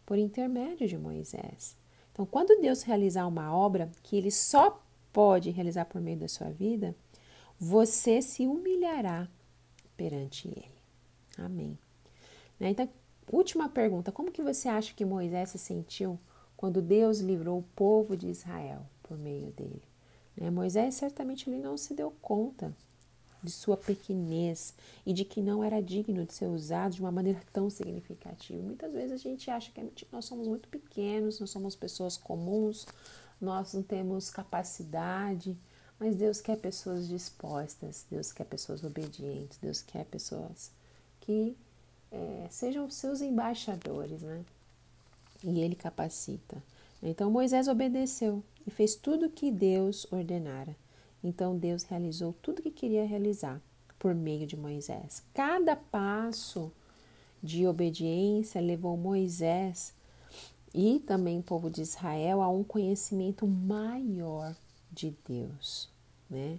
por 0.05 0.19
intermédio 0.19 0.89
de 0.89 0.99
Moisés. 0.99 1.77
Então, 2.13 2.27
quando 2.27 2.61
Deus 2.61 2.83
realizar 2.83 3.27
uma 3.27 3.55
obra 3.55 3.91
que 4.03 4.17
ele 4.17 4.31
só 4.31 4.83
pode 5.13 5.51
realizar 5.51 5.85
por 5.85 6.01
meio 6.01 6.19
da 6.19 6.29
sua 6.29 6.51
vida, 6.51 6.95
você 7.59 8.21
se 8.21 8.47
humilhará 8.47 9.29
perante 9.97 10.49
ele. 10.49 10.74
Amém. 11.39 11.79
Né? 12.59 12.71
Então, 12.71 12.89
última 13.31 13.69
pergunta: 13.69 14.13
como 14.13 14.33
que 14.33 14.43
você 14.43 14.69
acha 14.69 14.95
que 14.95 15.05
Moisés 15.05 15.51
se 15.51 15.59
sentiu 15.59 16.19
quando 16.57 16.81
Deus 16.81 17.21
livrou 17.21 17.59
o 17.59 17.69
povo 17.75 18.17
de 18.17 18.29
Israel 18.29 18.87
por 19.03 19.19
meio 19.19 19.51
dele? 19.53 19.83
Né? 20.37 20.51
Moisés 20.51 20.95
certamente 20.95 21.49
ele 21.49 21.59
não 21.59 21.77
se 21.77 21.95
deu 21.95 22.13
conta 22.23 22.75
de 23.43 23.51
sua 23.51 23.77
pequenez 23.77 24.75
e 25.05 25.13
de 25.13 25.25
que 25.25 25.43
não 25.43 25.63
era 25.63 25.83
digno 25.83 26.25
de 26.25 26.33
ser 26.33 26.47
usado 26.47 26.95
de 26.95 27.01
uma 27.01 27.13
maneira 27.13 27.43
tão 27.53 27.69
significativa. 27.69 28.63
Muitas 28.63 28.93
vezes 28.93 29.13
a 29.13 29.17
gente 29.19 29.51
acha 29.51 29.71
que 29.71 30.07
nós 30.11 30.25
somos 30.25 30.49
muito 30.49 30.67
pequenos, 30.69 31.39
nós 31.39 31.51
somos 31.51 31.77
pessoas 31.77 32.17
comuns, 32.17 32.87
nós 33.39 33.75
não 33.75 33.83
temos 33.83 34.31
capacidade, 34.31 35.57
mas 36.01 36.17
Deus 36.17 36.41
quer 36.41 36.57
pessoas 36.57 37.07
dispostas, 37.07 38.07
Deus 38.11 38.33
quer 38.33 38.45
pessoas 38.45 38.83
obedientes, 38.83 39.59
Deus 39.59 39.83
quer 39.83 40.07
pessoas 40.07 40.73
que 41.25 41.57
é, 42.13 42.47
sejam 42.51 42.89
seus 42.91 43.21
embaixadores, 43.21 44.23
né? 44.23 44.45
E 45.43 45.61
ele 45.61 45.75
capacita. 45.75 46.63
Então 47.03 47.31
Moisés 47.31 47.67
obedeceu 47.67 48.43
e 48.67 48.71
fez 48.71 48.95
tudo 48.95 49.27
o 49.27 49.31
que 49.31 49.51
Deus 49.51 50.07
ordenara. 50.13 50.77
Então 51.23 51.57
Deus 51.57 51.83
realizou 51.85 52.35
tudo 52.43 52.59
o 52.59 52.63
que 52.63 52.71
queria 52.71 53.07
realizar 53.07 53.61
por 53.99 54.15
meio 54.15 54.47
de 54.47 54.57
Moisés. 54.57 55.23
Cada 55.33 55.75
passo 55.75 56.71
de 57.43 57.67
obediência 57.67 58.61
levou 58.61 58.97
Moisés 58.97 59.95
e 60.75 60.99
também 61.01 61.39
o 61.39 61.43
povo 61.43 61.71
de 61.71 61.83
Israel 61.83 62.43
a 62.43 62.49
um 62.49 62.63
conhecimento 62.63 63.47
maior 63.47 64.55
de 64.93 65.15
Deus, 65.27 65.89
né? 66.29 66.59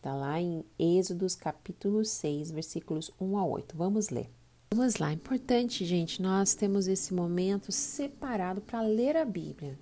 Está 0.00 0.14
lá 0.14 0.40
em 0.40 0.64
Êxodos 0.78 1.34
capítulo 1.34 2.06
6, 2.06 2.52
versículos 2.52 3.10
1 3.20 3.36
a 3.36 3.44
8. 3.44 3.76
Vamos 3.76 4.08
ler. 4.08 4.30
Vamos 4.72 4.96
lá, 4.96 5.12
importante, 5.12 5.84
gente, 5.84 6.22
nós 6.22 6.54
temos 6.54 6.88
esse 6.88 7.12
momento 7.12 7.70
separado 7.70 8.62
para 8.62 8.80
ler 8.80 9.14
a 9.14 9.26
Bíblia. 9.26 9.78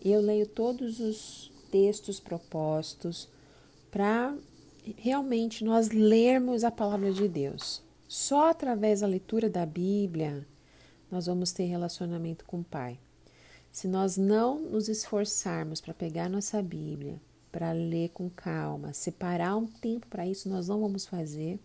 Eu 0.00 0.20
leio 0.20 0.46
todos 0.46 1.00
os 1.00 1.50
textos 1.68 2.20
propostos 2.20 3.28
para 3.90 4.36
realmente 4.96 5.64
nós 5.64 5.90
lermos 5.90 6.62
a 6.62 6.70
palavra 6.70 7.12
de 7.12 7.26
Deus. 7.26 7.82
Só 8.06 8.50
através 8.50 9.00
da 9.00 9.08
leitura 9.08 9.50
da 9.50 9.66
Bíblia 9.66 10.46
nós 11.10 11.26
vamos 11.26 11.50
ter 11.50 11.64
relacionamento 11.64 12.44
com 12.44 12.60
o 12.60 12.64
Pai. 12.64 13.00
Se 13.72 13.88
nós 13.88 14.16
não 14.16 14.60
nos 14.60 14.88
esforçarmos 14.88 15.80
para 15.80 15.92
pegar 15.92 16.28
nossa 16.28 16.62
Bíblia, 16.62 17.20
para 17.56 17.72
ler 17.72 18.10
com 18.10 18.28
calma, 18.28 18.92
separar 18.92 19.56
um 19.56 19.66
tempo 19.66 20.06
para 20.08 20.26
isso, 20.26 20.46
nós 20.46 20.68
não 20.68 20.78
vamos 20.78 21.06
fazer. 21.06 21.58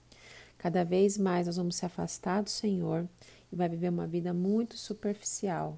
Cada 0.57 0.85
vez 0.85 1.17
mais 1.17 1.47
nós 1.47 1.57
vamos 1.57 1.75
se 1.75 1.85
afastar 1.85 2.41
do 2.41 2.49
Senhor 2.49 3.05
e 3.51 3.55
vai 3.57 3.67
viver 3.67 3.89
uma 3.89 4.07
vida 4.07 4.33
muito 4.33 4.77
superficial. 4.77 5.77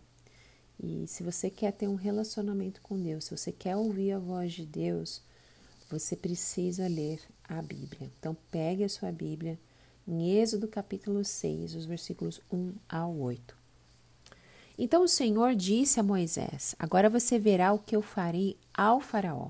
E 0.80 1.08
se 1.08 1.24
você 1.24 1.50
quer 1.50 1.72
ter 1.72 1.88
um 1.88 1.96
relacionamento 1.96 2.80
com 2.84 3.02
Deus, 3.02 3.26
se 3.26 3.36
você 3.36 3.52
quer 3.52 3.76
ouvir 3.76 4.12
a 4.12 4.20
voz 4.20 4.54
de 4.54 4.68
Deus, 4.68 5.20
você 5.90 6.16
precisa 6.16 6.88
ler 6.88 7.20
a 7.50 7.60
Bíblia. 7.60 8.12
Então, 8.20 8.38
pegue 8.52 8.84
a 8.84 8.90
sua 8.90 9.12
Bíblia 9.12 9.58
em 10.08 10.38
Êxodo 10.38 10.68
capítulo 10.68 11.26
6, 11.26 11.74
os 11.74 11.86
versículos 11.88 12.40
1 12.52 12.72
ao 12.88 13.18
8. 13.18 13.58
Então 14.78 15.04
o 15.04 15.08
Senhor 15.08 15.56
disse 15.56 16.00
a 16.00 16.04
Moisés: 16.04 16.76
Agora 16.78 17.10
você 17.10 17.40
verá 17.40 17.74
o 17.74 17.80
que 17.80 17.96
eu 17.96 18.02
farei 18.04 18.58
ao 18.76 19.00
Faraó. 19.00 19.50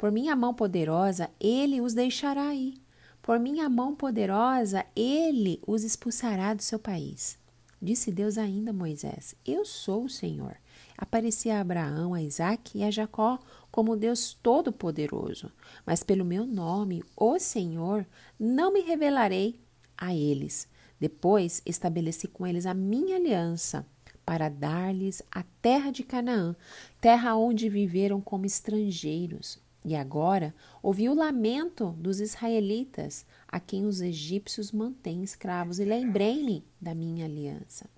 Por 0.00 0.10
minha 0.10 0.34
mão 0.34 0.54
poderosa, 0.54 1.28
ele 1.38 1.78
os 1.78 1.92
deixará 1.92 2.54
ir. 2.54 2.80
Por 3.20 3.38
minha 3.38 3.68
mão 3.68 3.94
poderosa, 3.94 4.86
ele 4.96 5.60
os 5.66 5.84
expulsará 5.84 6.54
do 6.54 6.62
seu 6.62 6.78
país. 6.78 7.38
Disse 7.82 8.10
Deus 8.10 8.38
ainda 8.38 8.70
a 8.70 8.72
Moisés: 8.72 9.34
Eu 9.44 9.62
sou 9.62 10.04
o 10.04 10.08
Senhor. 10.08 10.56
Apareci 10.96 11.50
a 11.50 11.60
Abraão, 11.60 12.14
a 12.14 12.22
Isaque 12.22 12.78
e 12.78 12.82
a 12.82 12.90
Jacó 12.90 13.38
como 13.70 13.94
Deus 13.94 14.32
Todo-Poderoso. 14.42 15.52
Mas 15.84 16.02
pelo 16.02 16.24
meu 16.24 16.46
nome, 16.46 17.04
o 17.14 17.38
Senhor, 17.38 18.06
não 18.38 18.72
me 18.72 18.80
revelarei 18.80 19.60
a 19.98 20.14
eles. 20.14 20.66
Depois 20.98 21.60
estabeleci 21.66 22.26
com 22.26 22.46
eles 22.46 22.64
a 22.64 22.72
minha 22.72 23.16
aliança 23.16 23.86
para 24.24 24.48
dar-lhes 24.48 25.22
a 25.30 25.42
terra 25.60 25.90
de 25.90 26.02
Canaã, 26.04 26.56
terra 27.02 27.36
onde 27.36 27.68
viveram 27.68 28.18
como 28.18 28.46
estrangeiros. 28.46 29.60
E 29.84 29.96
agora 29.96 30.54
ouvi 30.82 31.08
o 31.08 31.14
lamento 31.14 31.92
dos 31.98 32.20
israelitas, 32.20 33.24
a 33.48 33.58
quem 33.58 33.86
os 33.86 34.00
egípcios 34.00 34.72
mantêm 34.72 35.22
escravos, 35.22 35.78
e 35.78 35.84
lembrei-me 35.84 36.64
da 36.80 36.94
minha 36.94 37.24
aliança. 37.24 37.88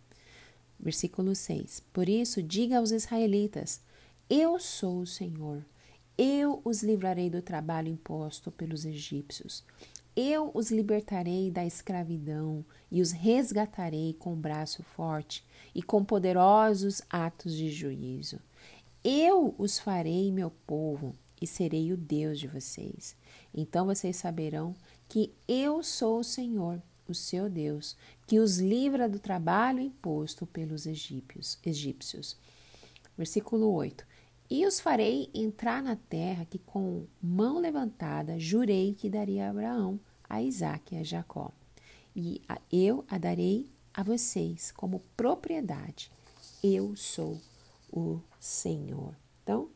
Versículo 0.79 1.35
6: 1.35 1.81
Por 1.93 2.09
isso, 2.09 2.43
diga 2.43 2.79
aos 2.79 2.93
israelitas: 2.93 3.81
Eu 4.31 4.59
sou 4.59 5.01
o 5.01 5.07
Senhor. 5.07 5.65
Eu 6.17 6.61
os 6.65 6.83
livrarei 6.83 7.31
do 7.31 7.43
trabalho 7.43 7.89
imposto 7.89 8.51
pelos 8.51 8.85
egípcios. 8.85 9.65
Eu 10.15 10.51
os 10.53 10.71
libertarei 10.71 11.51
da 11.51 11.65
escravidão 11.65 12.65
e 12.91 13.01
os 13.01 13.13
resgatarei 13.13 14.13
com 14.13 14.35
braço 14.37 14.83
forte 14.83 15.43
e 15.75 15.83
com 15.83 16.05
poderosos 16.05 17.01
atos 17.09 17.57
de 17.57 17.71
juízo. 17.71 18.39
Eu 19.03 19.55
os 19.57 19.79
farei 19.79 20.31
meu 20.31 20.51
povo 20.67 21.17
e 21.43 21.47
serei 21.47 21.93
o 21.93 21.97
Deus 21.97 22.39
de 22.39 22.47
vocês. 22.47 23.17
Então 23.53 23.87
vocês 23.87 24.17
saberão 24.17 24.75
que 25.09 25.33
eu 25.49 25.83
sou 25.83 26.21
o 26.21 26.25
Senhor, 26.25 26.81
o 27.09 27.15
seu 27.15 27.51
Deus, 27.51 27.97
que 28.27 28.39
os 28.39 28.59
livra 28.59 29.09
do 29.09 29.19
trabalho 29.19 29.81
imposto 29.81 30.47
pelos 30.47 30.87
egípcios. 30.87 31.59
egípcios. 31.65 32.37
Versículo 33.17 33.73
8. 33.73 34.07
E 34.49 34.67
os 34.67 34.81
farei 34.81 35.31
entrar 35.35 35.83
na 35.83 35.97
terra 35.97 36.45
que 36.45 36.59
com 36.59 37.07
mão 37.21 37.59
levantada 37.59 38.39
jurei 38.39 38.95
que 38.95 39.09
daria 39.09 39.47
a 39.47 39.51
Abraão, 39.51 39.99
a 40.29 40.43
Isaque 40.43 40.95
e 40.95 40.99
a 40.99 41.03
Jacó. 41.03 41.51
E 42.15 42.41
eu 42.71 43.05
a 43.09 43.19
darei 43.19 43.67
a 43.95 44.03
vocês 44.03 44.71
como 44.71 45.03
propriedade. 45.17 46.11
Eu 46.63 46.95
sou 46.95 47.39
o 47.91 48.21
Senhor. 48.39 49.15
Então, 49.43 49.69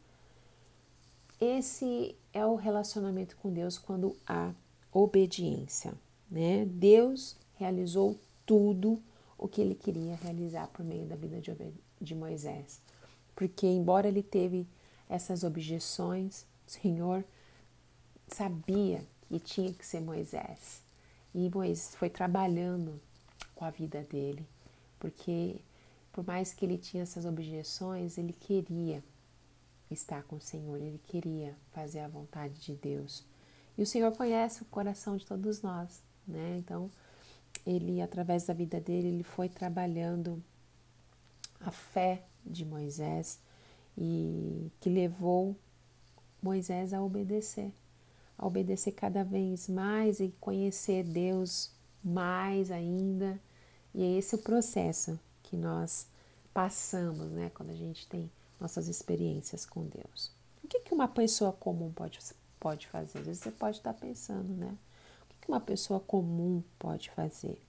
esse 1.40 2.16
é 2.32 2.44
o 2.44 2.54
relacionamento 2.54 3.36
com 3.36 3.52
Deus 3.52 3.78
quando 3.78 4.16
há 4.26 4.52
obediência, 4.92 5.92
né? 6.30 6.64
Deus 6.64 7.36
realizou 7.56 8.18
tudo 8.44 9.02
o 9.36 9.46
que 9.46 9.60
ele 9.60 9.74
queria 9.74 10.16
realizar 10.16 10.68
por 10.68 10.84
meio 10.84 11.06
da 11.06 11.16
vida 11.16 11.40
de, 12.00 12.14
Moisés. 12.14 12.80
Porque 13.34 13.66
embora 13.66 14.08
ele 14.08 14.22
teve 14.22 14.66
essas 15.08 15.44
objeções, 15.44 16.46
o 16.66 16.70
Senhor 16.70 17.24
sabia 18.28 19.04
que 19.28 19.38
tinha 19.38 19.72
que 19.72 19.84
ser 19.84 20.00
Moisés. 20.00 20.82
E 21.34 21.50
Moisés 21.50 21.94
foi 21.96 22.08
trabalhando 22.08 22.98
com 23.54 23.64
a 23.64 23.70
vida 23.70 24.02
dele, 24.02 24.46
porque 24.98 25.56
por 26.12 26.26
mais 26.26 26.54
que 26.54 26.64
ele 26.64 26.78
tinha 26.78 27.02
essas 27.02 27.26
objeções, 27.26 28.16
ele 28.16 28.32
queria 28.32 29.02
estar 29.90 30.22
com 30.24 30.36
o 30.36 30.40
Senhor, 30.40 30.76
ele 30.76 31.00
queria 31.06 31.56
fazer 31.72 32.00
a 32.00 32.08
vontade 32.08 32.60
de 32.60 32.74
Deus. 32.74 33.24
E 33.78 33.82
o 33.82 33.86
Senhor 33.86 34.12
conhece 34.16 34.62
o 34.62 34.66
coração 34.66 35.16
de 35.16 35.26
todos 35.26 35.62
nós, 35.62 36.02
né? 36.26 36.56
Então, 36.58 36.90
ele 37.66 38.00
através 38.00 38.44
da 38.46 38.54
vida 38.54 38.80
dele, 38.80 39.08
ele 39.08 39.22
foi 39.22 39.48
trabalhando 39.48 40.42
a 41.60 41.70
fé 41.70 42.22
de 42.44 42.64
Moisés 42.64 43.38
e 43.96 44.70
que 44.80 44.88
levou 44.88 45.56
Moisés 46.42 46.92
a 46.92 47.02
obedecer, 47.02 47.72
a 48.38 48.46
obedecer 48.46 48.92
cada 48.92 49.24
vez 49.24 49.68
mais 49.68 50.20
e 50.20 50.32
conhecer 50.40 51.02
Deus 51.04 51.70
mais 52.04 52.70
ainda. 52.70 53.40
E 53.94 54.02
é 54.02 54.18
esse 54.18 54.34
o 54.34 54.38
processo 54.38 55.18
que 55.42 55.56
nós 55.56 56.06
passamos, 56.52 57.30
né, 57.32 57.50
quando 57.54 57.70
a 57.70 57.76
gente 57.76 58.06
tem 58.06 58.30
nossas 58.60 58.88
experiências 58.88 59.64
com 59.66 59.86
Deus. 59.86 60.32
O 60.62 60.68
que, 60.68 60.80
que 60.80 60.94
uma 60.94 61.08
pessoa 61.08 61.52
comum 61.52 61.92
pode, 61.92 62.18
pode 62.58 62.86
fazer? 62.88 63.18
Às 63.18 63.26
vezes 63.26 63.42
você 63.42 63.50
pode 63.50 63.78
estar 63.78 63.94
pensando, 63.94 64.52
né? 64.54 64.76
O 65.22 65.28
que, 65.28 65.36
que 65.42 65.48
uma 65.48 65.60
pessoa 65.60 66.00
comum 66.00 66.62
pode 66.78 67.10
fazer? 67.10 67.60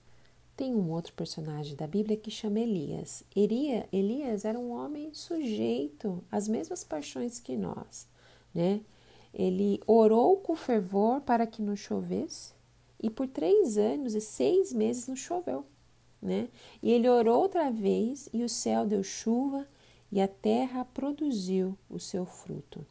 Tem 0.56 0.74
um 0.74 0.90
outro 0.90 1.12
personagem 1.12 1.76
da 1.76 1.86
Bíblia 1.86 2.16
que 2.16 2.32
chama 2.32 2.58
Elias. 2.58 3.22
Elias 3.36 4.44
era 4.44 4.58
um 4.58 4.72
homem 4.72 5.14
sujeito 5.14 6.24
às 6.32 6.48
mesmas 6.48 6.82
paixões 6.82 7.38
que 7.38 7.56
nós, 7.56 8.08
né? 8.52 8.80
Ele 9.32 9.80
orou 9.86 10.38
com 10.38 10.56
fervor 10.56 11.20
para 11.20 11.46
que 11.46 11.62
não 11.62 11.76
chovesse 11.76 12.52
e 13.00 13.08
por 13.08 13.28
três 13.28 13.78
anos 13.78 14.16
e 14.16 14.20
seis 14.20 14.72
meses 14.72 15.06
não 15.06 15.14
choveu, 15.14 15.64
né? 16.20 16.48
E 16.82 16.90
ele 16.90 17.08
orou 17.08 17.42
outra 17.42 17.70
vez 17.70 18.28
e 18.32 18.42
o 18.42 18.48
céu 18.48 18.84
deu 18.84 19.04
chuva 19.04 19.64
e 20.10 20.20
a 20.20 20.28
terra 20.28 20.84
produziu 20.84 21.76
o 21.88 21.98
seu 21.98 22.24
fruto. 22.24 22.84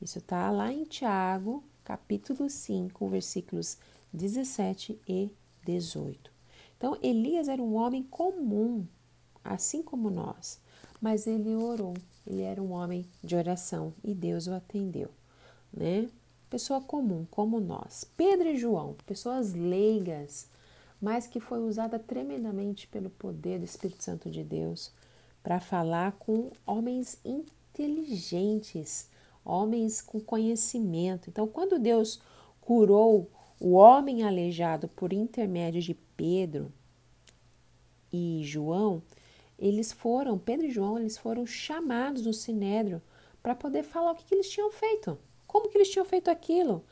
Isso 0.00 0.18
está 0.18 0.50
lá 0.50 0.72
em 0.72 0.84
Tiago, 0.84 1.62
capítulo 1.84 2.48
5, 2.48 3.08
versículos 3.08 3.78
17 4.12 4.98
e 5.08 5.30
18. 5.64 6.30
Então, 6.76 6.98
Elias 7.02 7.48
era 7.48 7.62
um 7.62 7.74
homem 7.74 8.02
comum, 8.02 8.86
assim 9.42 9.82
como 9.82 10.10
nós, 10.10 10.60
mas 11.00 11.26
ele 11.26 11.54
orou, 11.54 11.94
ele 12.26 12.42
era 12.42 12.62
um 12.62 12.72
homem 12.72 13.06
de 13.22 13.36
oração 13.36 13.92
e 14.02 14.14
Deus 14.14 14.46
o 14.46 14.54
atendeu, 14.54 15.10
né? 15.72 16.08
Pessoa 16.48 16.80
comum, 16.80 17.26
como 17.30 17.58
nós. 17.58 18.04
Pedro 18.16 18.48
e 18.48 18.56
João, 18.56 18.96
pessoas 19.06 19.54
leigas, 19.54 20.48
mas 21.00 21.26
que 21.26 21.40
foi 21.40 21.58
usada 21.58 21.98
tremendamente 21.98 22.86
pelo 22.86 23.10
poder 23.10 23.58
do 23.58 23.64
Espírito 23.64 24.04
Santo 24.04 24.30
de 24.30 24.44
Deus 24.44 24.92
para 25.44 25.60
falar 25.60 26.12
com 26.12 26.50
homens 26.66 27.20
inteligentes, 27.22 29.10
homens 29.44 30.00
com 30.00 30.18
conhecimento. 30.18 31.28
Então, 31.28 31.46
quando 31.46 31.78
Deus 31.78 32.18
curou 32.62 33.30
o 33.60 33.72
homem 33.72 34.22
aleijado 34.24 34.88
por 34.88 35.12
intermédio 35.12 35.82
de 35.82 35.92
Pedro 36.16 36.72
e 38.10 38.40
João, 38.42 39.02
eles 39.58 39.92
foram, 39.92 40.38
Pedro 40.38 40.66
e 40.66 40.70
João, 40.70 40.98
eles 40.98 41.18
foram 41.18 41.44
chamados 41.44 42.24
no 42.24 42.32
sinédrio 42.32 43.02
para 43.42 43.54
poder 43.54 43.82
falar 43.82 44.12
o 44.12 44.14
que, 44.14 44.24
que 44.24 44.34
eles 44.34 44.48
tinham 44.48 44.72
feito, 44.72 45.18
como 45.46 45.68
que 45.68 45.76
eles 45.76 45.90
tinham 45.90 46.06
feito 46.06 46.30
aquilo. 46.30 46.82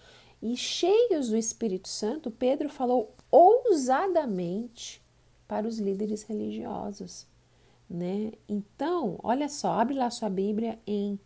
E 0.43 0.55
cheios 0.59 1.31
do 1.31 1.39
Espírito 1.39 1.89
Santo, 1.89 2.31
Pedro 2.31 2.69
falou 2.69 3.15
ousadamente 3.31 5.01
para 5.49 5.67
os 5.67 5.79
líderes 5.79 6.23
religiosos, 6.25 7.27
né? 7.89 8.33
Então, 8.49 9.19
olha 9.23 9.49
só, 9.49 9.73
abre 9.73 9.95
lá 9.95 10.11
sua 10.11 10.31
Bíblia 10.31 10.79
em 10.87 11.19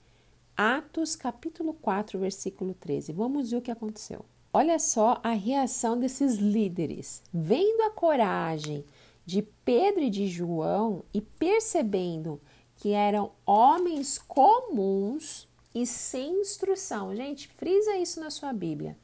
Atos 0.57 1.15
capítulo 1.15 1.75
4, 1.75 2.19
versículo 2.19 2.75
13. 2.75 3.13
Vamos 3.13 3.51
ver 3.51 3.59
o 3.59 3.63
que 3.63 3.71
aconteceu. 3.71 4.25
Olha 4.53 4.79
só 4.79 5.21
a 5.23 5.33
reação 5.33 5.99
desses 5.99 6.37
líderes. 6.37 7.23
Vendo 7.33 7.83
a 7.83 7.91
coragem 7.91 8.85
de 9.27 9.43
Pedro 9.43 10.03
e 10.03 10.09
de 10.09 10.27
João 10.29 11.05
e 11.13 11.21
percebendo 11.21 12.41
que 12.77 12.93
eram 12.93 13.33
homens 13.45 14.19
comuns 14.19 15.47
e 15.75 15.85
sem 15.85 16.41
instrução. 16.41 17.15
Gente, 17.15 17.49
frisa 17.49 17.97
isso 17.97 18.19
na 18.19 18.31
sua 18.31 18.53
Bíblia. 18.53 18.97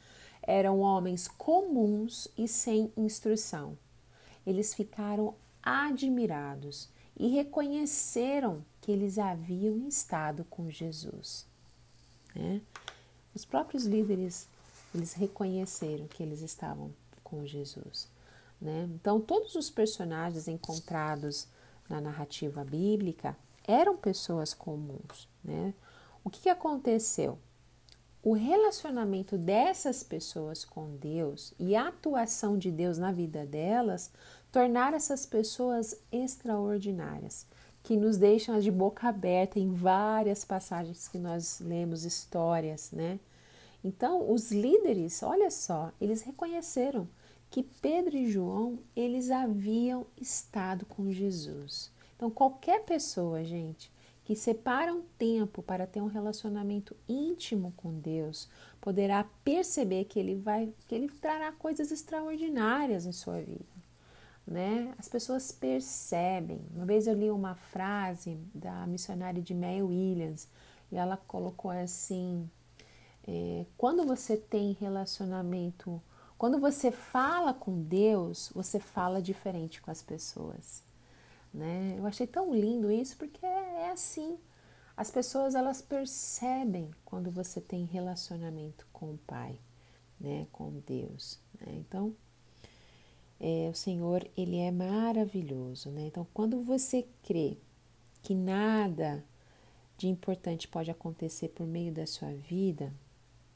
Eram 0.42 0.80
homens 0.80 1.28
comuns 1.28 2.28
e 2.36 2.48
sem 2.48 2.90
instrução. 2.96 3.76
Eles 4.46 4.72
ficaram 4.72 5.34
admirados 5.62 6.88
e 7.22 7.28
reconheceram 7.28 8.64
que 8.80 8.90
eles 8.90 9.16
haviam 9.16 9.87
estado 9.87 10.44
com 10.50 10.68
Jesus. 10.68 11.46
Né? 12.35 12.61
Os 13.32 13.44
próprios 13.44 13.85
líderes 13.85 14.48
eles 14.92 15.12
reconheceram 15.12 16.08
que 16.08 16.20
eles 16.20 16.42
estavam 16.42 16.92
com 17.22 17.46
Jesus. 17.46 18.08
Né? 18.61 18.88
Então, 18.92 19.20
todos 19.20 19.54
os 19.54 19.70
personagens 19.70 20.48
encontrados 20.48 21.46
na 21.88 22.00
narrativa 22.00 22.64
bíblica 22.64 23.37
eram 23.68 23.96
pessoas 23.96 24.52
comuns. 24.52 25.28
Né? 25.44 25.72
O 26.24 26.28
que, 26.28 26.40
que 26.40 26.48
aconteceu? 26.48 27.38
O 28.20 28.32
relacionamento 28.32 29.38
dessas 29.38 30.02
pessoas 30.02 30.64
com 30.64 30.96
Deus 30.96 31.54
e 31.56 31.76
a 31.76 31.87
atuação 31.87 32.58
de 32.58 32.72
Deus 32.72 32.98
na 32.98 33.12
vida 33.12 33.46
delas 33.46 34.11
tornaram 34.52 34.96
essas 34.96 35.24
pessoas 35.24 35.98
extraordinárias, 36.12 37.46
que 37.82 37.96
nos 37.96 38.18
deixam 38.18 38.60
de 38.60 38.70
boca 38.70 39.08
aberta 39.08 39.58
em 39.58 39.72
várias 39.72 40.44
passagens 40.44 41.08
que 41.08 41.18
nós 41.18 41.58
lemos, 41.58 42.04
histórias, 42.04 42.92
né? 42.92 43.18
Então, 43.82 44.30
os 44.30 44.52
líderes, 44.52 45.22
olha 45.22 45.50
só, 45.50 45.90
eles 45.98 46.22
reconheceram 46.22 47.08
que 47.50 47.62
Pedro 47.62 48.16
e 48.16 48.30
João, 48.30 48.78
eles 48.94 49.30
haviam 49.30 50.06
estado 50.20 50.86
com 50.86 51.10
Jesus. 51.10 51.90
Então, 52.14 52.30
qualquer 52.30 52.84
pessoa, 52.84 53.42
gente, 53.42 53.90
que 54.24 54.36
separa 54.36 54.94
um 54.94 55.02
tempo 55.18 55.62
para 55.62 55.86
ter 55.86 56.00
um 56.00 56.06
relacionamento 56.06 56.94
íntimo 57.08 57.72
com 57.76 57.92
Deus, 57.92 58.48
poderá 58.80 59.24
perceber 59.42 60.04
que 60.04 60.18
ele 60.18 60.36
vai, 60.36 60.72
que 60.86 60.94
ele 60.94 61.08
trará 61.08 61.50
coisas 61.52 61.90
extraordinárias 61.90 63.06
em 63.06 63.12
sua 63.12 63.40
vida. 63.40 63.81
Né? 64.46 64.92
As 64.98 65.09
pessoas 65.09 65.52
percebem. 65.52 66.61
Uma 66.74 66.85
vez 66.85 67.07
eu 67.07 67.14
li 67.14 67.31
uma 67.31 67.55
frase 67.55 68.37
da 68.55 68.87
missionária 68.87 69.40
de 69.40 69.55
Mary 69.55 69.83
Williams 69.83 70.48
e 70.90 70.96
ela 70.96 71.16
colocou 71.16 71.70
assim: 71.70 72.50
é, 73.26 73.64
quando 73.76 74.05
você 74.05 74.37
tem 74.37 74.72
relacionamento, 74.72 76.02
quando 76.37 76.59
você 76.59 76.90
fala 76.90 77.55
com 77.55 77.83
Deus, 77.83 78.50
você 78.55 78.81
fala 78.81 79.22
diferente 79.22 79.81
com 79.81 79.90
as 79.90 80.02
pessoas. 80.02 80.83
Né? 81.55 81.94
Eu 81.96 82.07
achei 82.07 82.26
tão 82.26 82.55
lindo 82.55 82.90
isso 82.90 83.16
porque 83.16 83.44
é, 83.44 83.83
é 83.83 83.90
assim. 83.90 84.38
As 84.96 85.11
pessoas 85.11 85.55
elas 85.55 85.81
percebem 85.81 86.90
quando 87.05 87.31
você 87.31 87.61
tem 87.61 87.85
relacionamento 87.85 88.87
com 88.92 89.14
o 89.14 89.18
Pai, 89.18 89.59
né? 90.20 90.46
com 90.52 90.81
Deus. 90.87 91.40
Né? 91.61 91.74
Então, 91.76 92.14
é, 93.42 93.68
o 93.68 93.74
Senhor 93.74 94.24
ele 94.37 94.57
é 94.59 94.70
maravilhoso. 94.70 95.90
Né? 95.90 96.07
Então, 96.07 96.24
quando 96.33 96.62
você 96.62 97.05
crê 97.24 97.59
que 98.22 98.35
nada 98.35 99.24
de 99.98 100.07
importante 100.07 100.68
pode 100.68 100.92
acontecer 100.92 101.48
por 101.48 101.66
meio 101.66 101.92
da 101.92 102.07
sua 102.07 102.33
vida, 102.33 102.92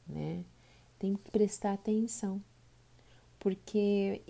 né? 0.05 0.43
Tem 0.99 1.15
que 1.15 1.29
prestar 1.31 1.73
atenção, 1.73 2.41
porque 3.39 4.21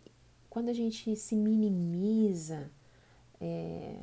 quando 0.49 0.69
a 0.69 0.73
gente 0.73 1.15
se 1.15 1.35
minimiza, 1.35 2.69
é, 3.39 3.97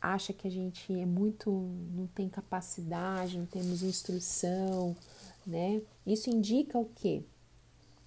acha 0.00 0.32
que 0.32 0.48
a 0.48 0.50
gente 0.50 0.92
é 0.92 1.06
muito, 1.06 1.50
não 1.50 2.06
tem 2.08 2.28
capacidade, 2.28 3.38
não 3.38 3.46
temos 3.46 3.82
instrução, 3.82 4.96
né? 5.46 5.80
Isso 6.06 6.30
indica 6.30 6.78
o 6.78 6.86
quê? 6.96 7.22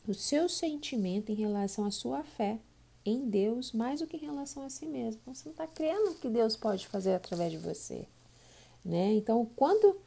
O 0.07 0.13
seu 0.13 0.49
sentimento 0.49 1.31
em 1.31 1.35
relação 1.35 1.85
à 1.85 1.91
sua 1.91 2.23
fé 2.23 2.59
em 3.05 3.27
Deus 3.29 3.71
mais 3.71 3.99
do 3.99 4.07
que 4.07 4.17
em 4.17 4.25
relação 4.25 4.63
a 4.63 4.69
si 4.69 4.85
mesmo. 4.85 5.21
Você 5.25 5.43
não 5.45 5.51
está 5.51 5.67
crendo 5.67 6.15
que 6.15 6.29
Deus 6.29 6.55
pode 6.55 6.87
fazer 6.87 7.13
através 7.13 7.51
de 7.51 7.57
você, 7.57 8.05
né? 8.83 9.13
Então, 9.13 9.47
quando 9.55 9.97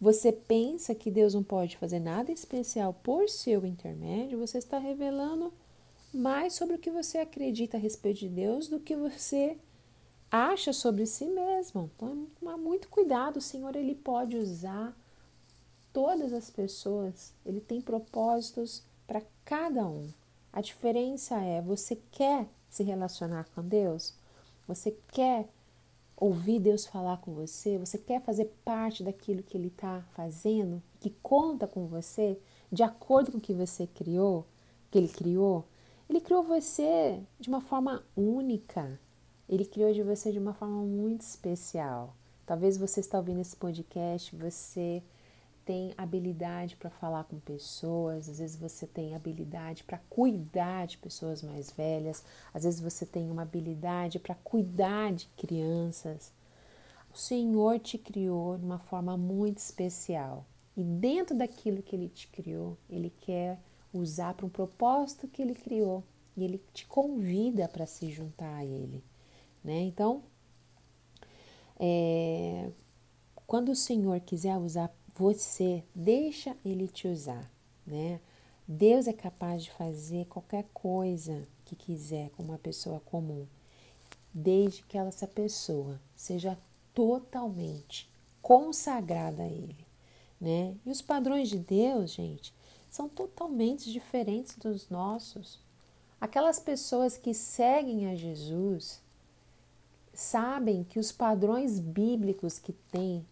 você 0.00 0.32
pensa 0.32 0.94
que 0.94 1.10
Deus 1.10 1.34
não 1.34 1.42
pode 1.42 1.76
fazer 1.76 2.00
nada 2.00 2.32
especial 2.32 2.92
por 3.02 3.28
seu 3.28 3.64
intermédio, 3.64 4.38
você 4.38 4.58
está 4.58 4.78
revelando 4.78 5.52
mais 6.12 6.54
sobre 6.54 6.74
o 6.74 6.78
que 6.78 6.90
você 6.90 7.18
acredita 7.18 7.76
a 7.76 7.80
respeito 7.80 8.20
de 8.20 8.28
Deus 8.28 8.68
do 8.68 8.80
que 8.80 8.96
você 8.96 9.56
acha 10.30 10.72
sobre 10.72 11.06
si 11.06 11.26
mesmo. 11.26 11.90
Então, 11.96 12.26
toma 12.40 12.56
muito 12.56 12.88
cuidado, 12.88 13.36
o 13.36 13.42
Senhor 13.42 13.76
ele 13.76 13.94
pode 13.94 14.36
usar 14.36 14.96
todas 15.92 16.32
as 16.32 16.50
pessoas, 16.50 17.32
ele 17.44 17.60
tem 17.60 17.80
propósitos 17.80 18.82
para 19.06 19.22
cada 19.44 19.86
um. 19.86 20.08
A 20.52 20.60
diferença 20.60 21.40
é, 21.40 21.62
você 21.62 21.96
quer 22.10 22.46
se 22.68 22.82
relacionar 22.82 23.46
com 23.54 23.62
Deus? 23.62 24.14
Você 24.68 24.94
quer 25.08 25.48
ouvir 26.14 26.60
Deus 26.60 26.84
falar 26.84 27.16
com 27.16 27.32
você, 27.32 27.78
você 27.78 27.96
quer 27.96 28.20
fazer 28.20 28.44
parte 28.64 29.02
daquilo 29.02 29.42
que 29.42 29.56
Ele 29.56 29.68
está 29.68 30.02
fazendo, 30.14 30.82
que 31.00 31.10
conta 31.22 31.66
com 31.66 31.86
você, 31.86 32.38
de 32.70 32.82
acordo 32.82 33.32
com 33.32 33.38
o 33.38 33.40
que 33.40 33.54
você 33.54 33.86
criou, 33.86 34.46
que 34.90 34.98
Ele 34.98 35.08
criou, 35.08 35.64
Ele 36.08 36.20
criou 36.20 36.42
você 36.42 37.20
de 37.40 37.48
uma 37.48 37.60
forma 37.60 38.04
única. 38.14 39.00
Ele 39.48 39.64
criou 39.64 39.92
de 39.92 40.02
você 40.02 40.30
de 40.30 40.38
uma 40.38 40.52
forma 40.52 40.82
muito 40.82 41.22
especial. 41.22 42.14
Talvez 42.46 42.76
você 42.76 43.00
está 43.00 43.18
ouvindo 43.18 43.40
esse 43.40 43.56
podcast, 43.56 44.36
você 44.36 45.02
tem 45.64 45.94
habilidade 45.96 46.76
para 46.76 46.90
falar 46.90 47.24
com 47.24 47.38
pessoas, 47.38 48.28
às 48.28 48.38
vezes 48.38 48.56
você 48.56 48.86
tem 48.86 49.14
habilidade 49.14 49.84
para 49.84 49.98
cuidar 50.10 50.86
de 50.86 50.98
pessoas 50.98 51.42
mais 51.42 51.70
velhas, 51.70 52.24
às 52.52 52.64
vezes 52.64 52.80
você 52.80 53.06
tem 53.06 53.30
uma 53.30 53.42
habilidade 53.42 54.18
para 54.18 54.34
cuidar 54.34 55.12
de 55.12 55.26
crianças. 55.36 56.32
O 57.14 57.18
Senhor 57.18 57.78
te 57.78 57.98
criou 57.98 58.56
de 58.56 58.64
uma 58.64 58.78
forma 58.78 59.16
muito 59.16 59.58
especial 59.58 60.44
e 60.76 60.82
dentro 60.82 61.36
daquilo 61.36 61.82
que 61.82 61.94
Ele 61.94 62.08
te 62.08 62.28
criou, 62.28 62.76
Ele 62.88 63.12
quer 63.20 63.58
usar 63.92 64.34
para 64.34 64.46
um 64.46 64.50
propósito 64.50 65.28
que 65.28 65.42
Ele 65.42 65.54
criou 65.54 66.02
e 66.36 66.44
Ele 66.44 66.62
te 66.72 66.86
convida 66.86 67.68
para 67.68 67.86
se 67.86 68.10
juntar 68.10 68.56
a 68.56 68.64
Ele, 68.64 69.04
né? 69.62 69.80
Então, 69.82 70.22
é, 71.78 72.70
quando 73.46 73.70
o 73.70 73.76
Senhor 73.76 74.18
quiser 74.20 74.56
usar 74.56 74.90
você 75.14 75.84
deixa 75.94 76.56
ele 76.64 76.88
te 76.88 77.06
usar, 77.06 77.50
né? 77.86 78.20
Deus 78.66 79.06
é 79.06 79.12
capaz 79.12 79.64
de 79.64 79.70
fazer 79.72 80.26
qualquer 80.26 80.64
coisa 80.72 81.46
que 81.64 81.76
quiser 81.76 82.30
com 82.30 82.42
uma 82.42 82.58
pessoa 82.58 83.00
comum, 83.00 83.46
desde 84.32 84.82
que 84.84 84.96
essa 84.96 85.26
pessoa 85.26 86.00
seja 86.16 86.56
totalmente 86.94 88.08
consagrada 88.40 89.42
a 89.42 89.46
Ele, 89.46 89.86
né? 90.40 90.74
E 90.86 90.90
os 90.90 91.02
padrões 91.02 91.48
de 91.48 91.58
Deus, 91.58 92.12
gente, 92.12 92.54
são 92.90 93.08
totalmente 93.08 93.90
diferentes 93.90 94.56
dos 94.56 94.88
nossos. 94.88 95.58
Aquelas 96.20 96.60
pessoas 96.60 97.16
que 97.16 97.34
seguem 97.34 98.06
a 98.10 98.14
Jesus 98.14 99.00
sabem 100.14 100.84
que 100.84 100.98
os 100.98 101.10
padrões 101.10 101.80
bíblicos 101.80 102.58
que 102.58 102.72
tem 102.72 103.26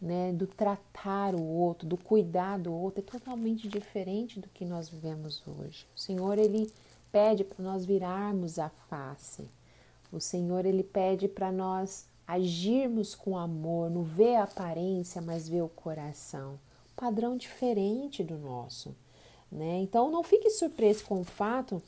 né, 0.00 0.32
do 0.32 0.46
tratar 0.46 1.34
o 1.34 1.42
outro, 1.42 1.86
do 1.86 1.96
cuidar 1.96 2.58
do 2.58 2.72
outro, 2.72 3.00
é 3.00 3.10
totalmente 3.10 3.68
diferente 3.68 4.38
do 4.38 4.48
que 4.48 4.64
nós 4.64 4.88
vivemos 4.88 5.42
hoje. 5.46 5.86
O 5.94 5.98
Senhor 5.98 6.38
ele 6.38 6.70
pede 7.10 7.44
para 7.44 7.64
nós 7.64 7.84
virarmos 7.84 8.58
a 8.58 8.68
face. 8.90 9.46
O 10.12 10.20
Senhor 10.20 10.64
ele 10.66 10.82
pede 10.82 11.28
para 11.28 11.50
nós 11.50 12.06
agirmos 12.26 13.14
com 13.14 13.38
amor, 13.38 13.90
não 13.90 14.02
ver 14.02 14.36
a 14.36 14.44
aparência, 14.44 15.22
mas 15.22 15.48
ver 15.48 15.62
o 15.62 15.68
coração. 15.68 16.58
padrão 16.94 17.36
diferente 17.36 18.24
do 18.24 18.38
nosso, 18.38 18.94
né? 19.52 19.80
Então 19.80 20.10
não 20.10 20.22
fique 20.22 20.48
surpreso 20.48 21.04
com 21.04 21.20
o 21.20 21.24
fato 21.24 21.82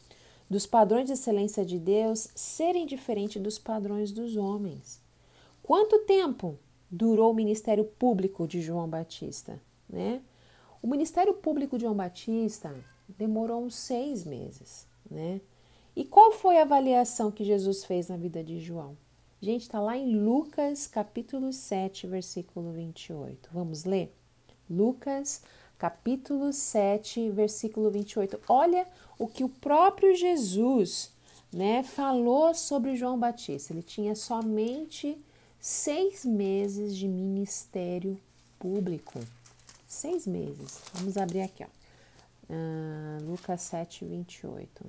dos 0.51 0.67
padrões 0.67 1.07
de 1.07 1.13
excelência 1.13 1.65
de 1.65 1.79
Deus 1.79 2.29
serem 2.35 2.87
diferentes 2.87 3.41
dos 3.41 3.59
padrões 3.59 4.13
dos 4.13 4.37
homens. 4.37 5.01
Quanto 5.63 6.01
tempo 6.01 6.59
durou 6.91 7.31
o 7.31 7.35
ministério 7.35 7.85
público 7.85 8.47
de 8.47 8.61
João 8.61 8.89
Batista? 8.89 9.61
Né? 9.89 10.21
O 10.83 10.87
ministério 10.87 11.35
público 11.35 11.77
de 11.77 11.83
João 11.85 11.95
Batista 11.95 12.75
demorou 13.09 13.63
uns 13.63 13.75
seis 13.75 14.25
meses. 14.25 14.87
Né? 15.11 15.41
E 15.97 16.05
qual 16.05 16.33
foi 16.33 16.59
a 16.59 16.63
avaliação 16.63 17.31
que 17.31 17.45
Jesus 17.45 17.85
fez 17.85 18.09
na 18.09 18.17
vida 18.17 18.43
de 18.45 18.61
João? 18.61 18.97
Gente, 19.41 19.63
está 19.63 19.81
lá 19.81 19.97
em 19.97 20.17
Lucas 20.17 20.87
capítulo 20.87 21.53
7, 21.53 22.07
versículo 22.07 22.73
28. 22.73 23.49
Vamos 23.53 23.85
ler? 23.85 24.13
Lucas 24.69 25.43
capítulo 25.79 26.53
7, 26.53 27.31
versículo 27.31 27.91
28. 27.91 28.41
Olha 28.49 28.87
o 29.19 29.29
que 29.29 29.45
o 29.45 29.49
próprio 29.49 30.15
Jesus 30.15 31.13
né, 31.53 31.83
falou 31.83 32.53
sobre 32.55 32.97
João 32.97 33.19
Batista. 33.19 33.73
Ele 33.73 33.83
tinha 33.83 34.15
somente 34.15 35.17
seis 35.61 36.25
meses 36.25 36.97
de 36.97 37.09
ministério 37.09 38.19
público. 38.59 39.21
Seis 39.87 40.27
meses. 40.27 40.83
Vamos 40.95 41.17
abrir 41.17 41.43
aqui, 41.43 41.65
ó. 41.65 41.67
Uh, 42.51 43.31
Lucas 43.31 43.63
7, 43.63 44.05
28. 44.05 44.87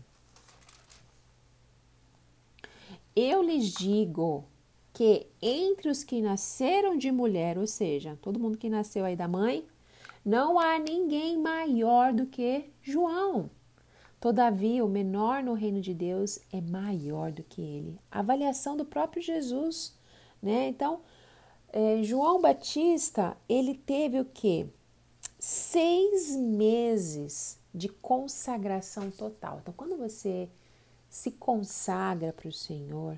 Eu 3.15 3.41
lhes 3.41 3.73
digo 3.73 4.45
que 4.93 5.27
entre 5.41 5.89
os 5.89 6.03
que 6.03 6.21
nasceram 6.21 6.97
de 6.97 7.11
mulher, 7.11 7.57
ou 7.57 7.67
seja, 7.67 8.17
todo 8.21 8.39
mundo 8.39 8.57
que 8.57 8.69
nasceu 8.69 9.03
aí 9.05 9.15
da 9.15 9.27
mãe, 9.27 9.65
não 10.23 10.59
há 10.59 10.77
ninguém 10.77 11.37
maior 11.37 12.13
do 12.13 12.25
que 12.25 12.65
João. 12.81 13.49
Todavia, 14.19 14.83
o 14.83 14.89
menor 14.89 15.41
no 15.41 15.53
reino 15.53 15.79
de 15.79 15.93
Deus 15.93 16.39
é 16.51 16.59
maior 16.59 17.31
do 17.31 17.43
que 17.43 17.61
ele. 17.61 17.97
A 18.11 18.19
avaliação 18.19 18.75
do 18.75 18.83
próprio 18.83 19.21
Jesus, 19.21 19.97
né? 20.41 20.67
Então, 20.67 21.01
é, 21.71 22.01
João 22.03 22.41
Batista, 22.41 23.37
ele 23.47 23.75
teve 23.75 24.19
o 24.19 24.25
quê? 24.25 24.67
Seis 25.37 26.35
meses 26.35 27.59
de 27.73 27.87
consagração 27.87 29.11
total. 29.11 29.59
Então, 29.61 29.73
quando 29.75 29.97
você 29.97 30.49
se 31.09 31.31
consagra 31.31 32.33
para 32.33 32.47
o 32.47 32.53
Senhor, 32.53 33.17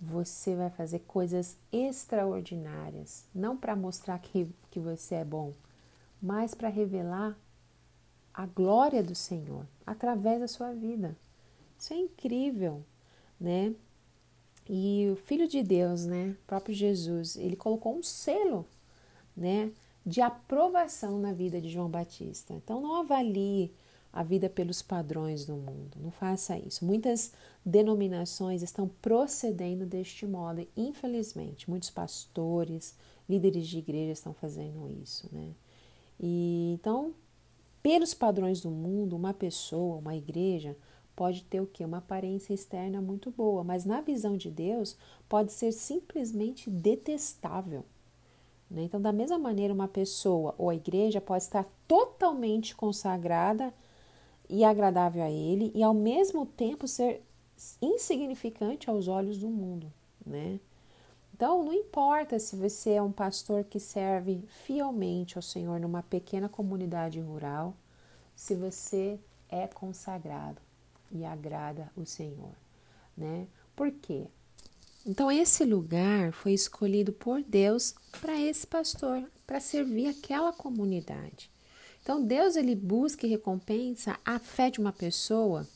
você 0.00 0.54
vai 0.56 0.70
fazer 0.70 1.00
coisas 1.00 1.56
extraordinárias, 1.70 3.24
não 3.34 3.56
para 3.56 3.76
mostrar 3.76 4.18
que, 4.18 4.48
que 4.70 4.80
você 4.80 5.16
é 5.16 5.24
bom, 5.24 5.52
mas 6.22 6.54
para 6.54 6.68
revelar 6.68 7.36
a 8.32 8.46
glória 8.46 9.02
do 9.02 9.14
Senhor 9.14 9.66
através 9.86 10.40
da 10.40 10.48
sua 10.48 10.72
vida. 10.72 11.16
Isso 11.78 11.92
é 11.92 11.96
incrível, 11.96 12.82
né? 13.38 13.74
E 14.72 15.10
o 15.10 15.16
Filho 15.16 15.48
de 15.48 15.64
Deus, 15.64 16.06
né, 16.06 16.36
próprio 16.46 16.72
Jesus, 16.72 17.34
ele 17.34 17.56
colocou 17.56 17.92
um 17.92 18.04
selo, 18.04 18.64
né, 19.36 19.72
de 20.06 20.20
aprovação 20.20 21.18
na 21.18 21.32
vida 21.32 21.60
de 21.60 21.68
João 21.68 21.90
Batista. 21.90 22.54
Então 22.54 22.80
não 22.80 22.94
avalie 22.94 23.72
a 24.12 24.22
vida 24.22 24.48
pelos 24.48 24.80
padrões 24.80 25.44
do 25.44 25.56
mundo. 25.56 25.96
Não 26.00 26.12
faça 26.12 26.56
isso. 26.56 26.84
Muitas 26.84 27.32
denominações 27.66 28.62
estão 28.62 28.88
procedendo 29.02 29.84
deste 29.84 30.24
modo, 30.24 30.64
infelizmente. 30.76 31.68
Muitos 31.68 31.90
pastores, 31.90 32.94
líderes 33.28 33.66
de 33.66 33.78
igreja 33.78 34.12
estão 34.12 34.32
fazendo 34.32 34.88
isso, 35.02 35.28
né? 35.32 35.50
E 36.20 36.74
então, 36.74 37.12
pelos 37.82 38.14
padrões 38.14 38.60
do 38.60 38.70
mundo, 38.70 39.16
uma 39.16 39.34
pessoa, 39.34 39.96
uma 39.96 40.14
igreja 40.14 40.76
pode 41.20 41.44
ter 41.44 41.60
o 41.60 41.66
que? 41.66 41.84
Uma 41.84 41.98
aparência 41.98 42.54
externa 42.54 42.98
muito 42.98 43.30
boa, 43.30 43.62
mas 43.62 43.84
na 43.84 44.00
visão 44.00 44.38
de 44.38 44.50
Deus 44.50 44.96
pode 45.28 45.52
ser 45.52 45.70
simplesmente 45.70 46.70
detestável. 46.70 47.84
Né? 48.70 48.84
Então, 48.84 48.98
da 48.98 49.12
mesma 49.12 49.38
maneira, 49.38 49.74
uma 49.74 49.86
pessoa 49.86 50.54
ou 50.56 50.70
a 50.70 50.74
igreja 50.74 51.20
pode 51.20 51.42
estar 51.42 51.66
totalmente 51.86 52.74
consagrada 52.74 53.70
e 54.48 54.64
agradável 54.64 55.22
a 55.22 55.30
Ele 55.30 55.70
e 55.74 55.82
ao 55.82 55.92
mesmo 55.92 56.46
tempo 56.46 56.88
ser 56.88 57.22
insignificante 57.82 58.88
aos 58.88 59.06
olhos 59.06 59.36
do 59.36 59.50
mundo, 59.50 59.92
né? 60.24 60.58
Então, 61.34 61.62
não 61.62 61.74
importa 61.74 62.38
se 62.38 62.56
você 62.56 62.92
é 62.92 63.02
um 63.02 63.12
pastor 63.12 63.64
que 63.64 63.78
serve 63.78 64.42
fielmente 64.64 65.36
ao 65.36 65.42
Senhor 65.42 65.78
numa 65.78 66.02
pequena 66.02 66.48
comunidade 66.48 67.20
rural, 67.20 67.74
se 68.34 68.54
você 68.54 69.20
é 69.50 69.66
consagrado 69.66 70.69
e 71.10 71.24
agrada 71.24 71.90
o 71.96 72.04
Senhor, 72.04 72.54
né? 73.16 73.46
Por 73.74 73.90
quê? 73.90 74.26
Então, 75.06 75.32
esse 75.32 75.64
lugar 75.64 76.32
foi 76.32 76.52
escolhido 76.52 77.12
por 77.12 77.42
Deus 77.42 77.94
para 78.20 78.38
esse 78.38 78.66
pastor, 78.66 79.24
para 79.46 79.58
servir 79.58 80.08
aquela 80.08 80.52
comunidade. 80.52 81.50
Então, 82.02 82.22
Deus 82.22 82.54
ele 82.54 82.74
busca 82.74 83.26
e 83.26 83.30
recompensa 83.30 84.18
a 84.24 84.38
fé 84.38 84.70
de 84.70 84.78
uma 84.78 84.92
pessoa, 84.92 85.66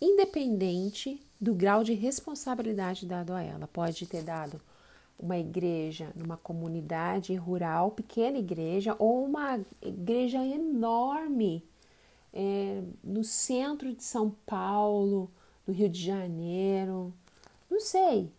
independente 0.00 1.24
do 1.40 1.54
grau 1.54 1.84
de 1.84 1.94
responsabilidade 1.94 3.06
dado 3.06 3.32
a 3.32 3.42
ela. 3.42 3.68
Pode 3.68 4.06
ter 4.06 4.22
dado 4.22 4.60
uma 5.18 5.38
igreja 5.38 6.10
numa 6.16 6.36
comunidade 6.36 7.34
rural, 7.36 7.92
pequena 7.92 8.38
igreja, 8.38 8.96
ou 8.98 9.24
uma 9.24 9.60
igreja 9.80 10.44
enorme 10.44 11.64
é, 12.32 12.82
no 13.02 13.22
centro 13.22 13.94
de 13.94 14.02
São 14.02 14.30
Paulo, 14.46 15.30
no 15.66 15.72
Rio 15.72 15.88
de 15.88 16.02
Janeiro, 16.02 17.12
não 17.70 17.80
sei, 17.80 18.32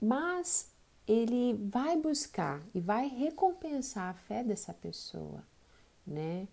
mas 0.00 0.70
ele 1.06 1.54
vai 1.54 1.96
buscar 1.96 2.62
e 2.74 2.80
vai 2.80 3.08
recompensar 3.08 4.10
a 4.10 4.14
fé 4.14 4.42
dessa 4.42 4.72
pessoa, 4.72 5.44
né? 6.06 6.48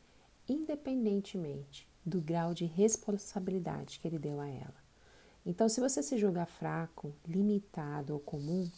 Independentemente 0.47 1.88
do 2.05 2.20
grau 2.20 2.53
de 2.53 2.66
responsabilidade 2.66 3.99
que 3.99 4.07
ele 4.07 4.20
deu 4.20 4.39
a 4.39 4.47
ela. 4.47 4.82
Então, 5.45 5.68
se 5.70 5.80
você 5.80 6.03
se 6.03 6.18
julgar 6.18 6.47
fraco, 6.47 7.14
limitado 7.28 8.14
ou 8.14 8.20
comum, 8.20 8.70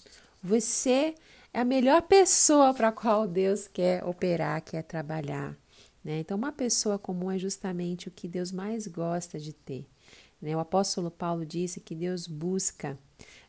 você 0.42 1.16
é 1.54 1.62
a 1.62 1.66
melhor 1.66 2.02
pessoa 2.04 2.74
para 2.74 2.90
a 2.90 2.92
qual 2.92 3.28
Deus 3.28 3.68
quer 3.68 4.04
operar, 4.04 4.62
quer 4.62 4.84
trabalhar. 4.84 5.58
Né? 6.04 6.20
Então, 6.20 6.38
uma 6.38 6.52
pessoa 6.52 7.00
comum 7.00 7.32
é 7.32 7.38
justamente 7.38 8.08
o 8.08 8.12
que 8.12 8.28
Deus 8.28 8.52
mais 8.52 8.88
gosta 8.88 9.40
de 9.40 9.54
ter. 9.54 9.88
Né? 10.42 10.56
O 10.56 10.60
apóstolo 10.60 11.10
Paulo 11.10 11.46
disse 11.46 11.80
que 11.80 11.96
Deus 11.96 12.28
busca 12.28 12.98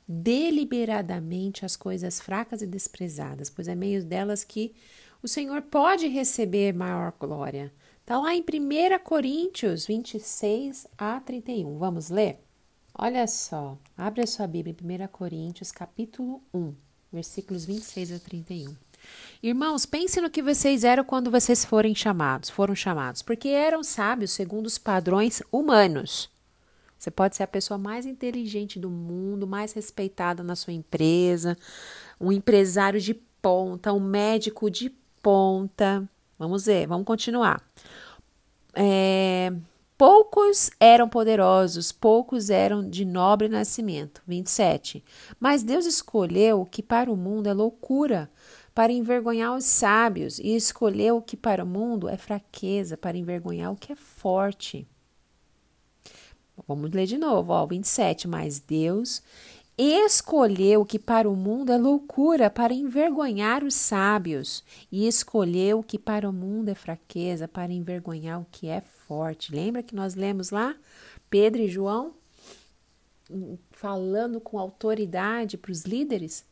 deliberadamente 0.06 1.64
as 1.64 1.76
coisas 1.76 2.20
fracas 2.20 2.62
e 2.62 2.66
desprezadas, 2.66 3.50
pois 3.50 3.66
é 3.66 3.74
meio 3.74 4.04
delas 4.04 4.44
que 4.44 4.74
o 5.22 5.28
Senhor 5.28 5.62
pode 5.62 6.06
receber 6.06 6.74
maior 6.74 7.12
glória. 7.18 7.72
Está 8.00 8.20
lá 8.20 8.34
em 8.34 8.42
1 8.42 8.98
Coríntios 9.02 9.86
26 9.86 10.86
a 10.98 11.18
31. 11.20 11.78
Vamos 11.78 12.10
ler? 12.10 12.38
Olha 12.94 13.26
só, 13.26 13.78
abre 13.96 14.22
a 14.22 14.26
sua 14.26 14.46
Bíblia 14.46 14.76
em 14.78 15.04
1 15.04 15.08
Coríntios, 15.08 15.72
capítulo 15.72 16.42
1, 16.52 16.74
versículos 17.10 17.64
26 17.64 18.12
a 18.12 18.18
31. 18.18 18.76
Irmãos, 19.42 19.84
pense 19.84 20.20
no 20.20 20.30
que 20.30 20.42
vocês 20.42 20.84
eram 20.84 21.04
quando 21.04 21.30
vocês 21.30 21.64
forem 21.64 21.94
chamados, 21.94 22.50
foram 22.50 22.74
chamados, 22.74 23.22
porque 23.22 23.48
eram 23.48 23.82
sábios 23.82 24.30
segundo 24.30 24.66
os 24.66 24.78
padrões 24.78 25.42
humanos. 25.52 26.30
Você 26.98 27.10
pode 27.10 27.36
ser 27.36 27.42
a 27.42 27.46
pessoa 27.48 27.76
mais 27.76 28.06
inteligente 28.06 28.78
do 28.78 28.88
mundo, 28.88 29.46
mais 29.46 29.72
respeitada 29.72 30.42
na 30.42 30.56
sua 30.56 30.72
empresa, 30.72 31.56
um 32.20 32.32
empresário 32.32 33.00
de 33.00 33.12
ponta, 33.14 33.92
um 33.92 34.00
médico 34.00 34.70
de 34.70 34.90
ponta. 35.22 36.08
Vamos 36.38 36.64
ver, 36.64 36.86
vamos 36.86 37.04
continuar. 37.04 37.62
É, 38.74 39.52
Poucos 39.96 40.70
eram 40.80 41.08
poderosos, 41.08 41.92
poucos 41.92 42.50
eram 42.50 42.88
de 42.88 43.04
nobre 43.04 43.48
nascimento. 43.48 44.20
27. 44.26 45.04
Mas 45.38 45.62
Deus 45.62 45.86
escolheu 45.86 46.62
o 46.62 46.66
que 46.66 46.82
para 46.82 47.12
o 47.12 47.16
mundo 47.16 47.48
é 47.48 47.54
loucura, 47.54 48.28
para 48.74 48.92
envergonhar 48.92 49.54
os 49.54 49.64
sábios, 49.64 50.38
e 50.38 50.56
escolheu 50.56 51.18
o 51.18 51.22
que 51.22 51.36
para 51.36 51.62
o 51.62 51.66
mundo 51.66 52.08
é 52.08 52.16
fraqueza, 52.16 52.96
para 52.96 53.16
envergonhar 53.16 53.72
o 53.72 53.76
que 53.76 53.92
é 53.92 53.96
forte. 53.96 54.86
Vamos 56.66 56.90
ler 56.90 57.06
de 57.06 57.18
novo, 57.18 57.52
ó, 57.52 57.66
27. 57.66 58.26
Mas 58.26 58.58
Deus 58.58 59.22
escolheu 59.76 60.82
o 60.82 60.86
que 60.86 61.00
para 61.00 61.28
o 61.28 61.34
mundo 61.34 61.72
é 61.72 61.76
loucura 61.76 62.48
para 62.48 62.72
envergonhar 62.72 63.64
os 63.64 63.74
sábios, 63.74 64.64
e 64.90 65.06
escolheu 65.06 65.80
o 65.80 65.82
que 65.82 65.98
para 65.98 66.28
o 66.28 66.32
mundo 66.32 66.68
é 66.68 66.74
fraqueza 66.74 67.48
para 67.48 67.72
envergonhar 67.72 68.40
o 68.40 68.46
que 68.50 68.68
é 68.68 68.80
forte. 68.80 69.54
Lembra 69.54 69.82
que 69.82 69.94
nós 69.94 70.14
lemos 70.14 70.50
lá 70.50 70.76
Pedro 71.28 71.62
e 71.62 71.68
João 71.68 72.12
falando 73.72 74.40
com 74.40 74.58
autoridade 74.58 75.56
para 75.56 75.72
os 75.72 75.82
líderes? 75.82 76.44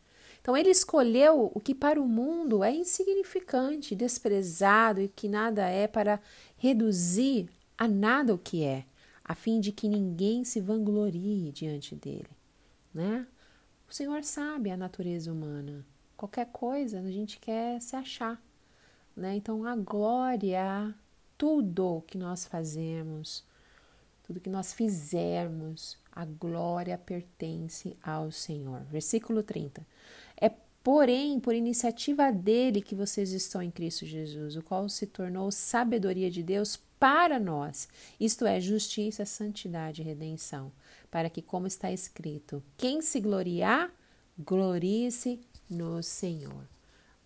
Então 0.43 0.57
ele 0.57 0.71
escolheu 0.71 1.51
o 1.55 1.61
que 1.61 1.75
para 1.75 2.03
o 2.03 2.07
mundo 2.07 2.65
é 2.65 2.75
insignificante, 2.75 3.95
desprezado 3.95 5.01
e 5.01 5.09
que 5.09 5.29
nada 5.29 5.69
é 5.69 5.87
para 5.87 6.21
reduzir 6.59 7.49
a 7.79 7.87
nada 7.87 8.35
o 8.35 8.39
que 8.39 8.65
é, 8.65 8.85
a 9.25 9.35
fim 9.35 9.61
de 9.61 9.71
que 9.71 9.89
ninguém 9.89 10.45
se 10.45 10.61
vanglorie 10.61 11.53
diante 11.53 11.95
dele, 11.95 12.31
né? 12.93 13.27
O 13.89 13.95
Senhor 13.95 14.25
sabe 14.25 14.71
a 14.71 14.77
natureza 14.77 15.31
humana. 15.31 15.85
Qualquer 16.17 16.47
coisa 16.47 16.99
a 16.99 17.11
gente 17.11 17.39
quer 17.39 17.81
se 17.81 17.95
achar. 17.95 18.43
Né? 19.15 19.37
Então, 19.37 19.67
a 19.67 19.77
glória, 19.77 20.95
tudo 21.37 22.03
que 22.07 22.17
nós 22.17 22.47
fazemos, 22.47 23.45
tudo 24.23 24.41
que 24.41 24.49
nós 24.49 24.73
fizermos, 24.73 25.99
a 26.11 26.25
glória 26.25 26.97
pertence 26.97 27.97
ao 28.03 28.31
Senhor. 28.31 28.81
Versículo 28.85 29.43
30. 29.43 29.87
Porém, 30.83 31.39
por 31.39 31.55
iniciativa 31.55 32.33
dele 32.33 32.83
que 32.83 32.95
vocês 32.95 33.31
estão 33.33 33.63
em 33.63 33.71
Cristo 33.71 34.05
Jesus, 34.05 34.57
o 34.57 34.63
qual 34.63 34.89
se 34.89 35.07
tornou 35.07 35.51
sabedoria 35.53 36.31
de 36.31 36.43
Deus 36.43 36.77
para 36.99 37.39
nós, 37.39 37.89
isto 38.19 38.47
é, 38.47 38.61
justiça, 38.61 39.25
santidade 39.25 40.03
e 40.03 40.05
redenção, 40.05 40.73
para 41.11 41.29
que, 41.31 41.43
como 41.43 41.67
está 41.67 41.91
escrito, 41.93 42.63
quem 42.77 43.01
se 43.01 43.21
gloriar, 43.21 43.93
glorie-se 44.39 45.41
no 45.69 46.03
Senhor. 46.03 46.69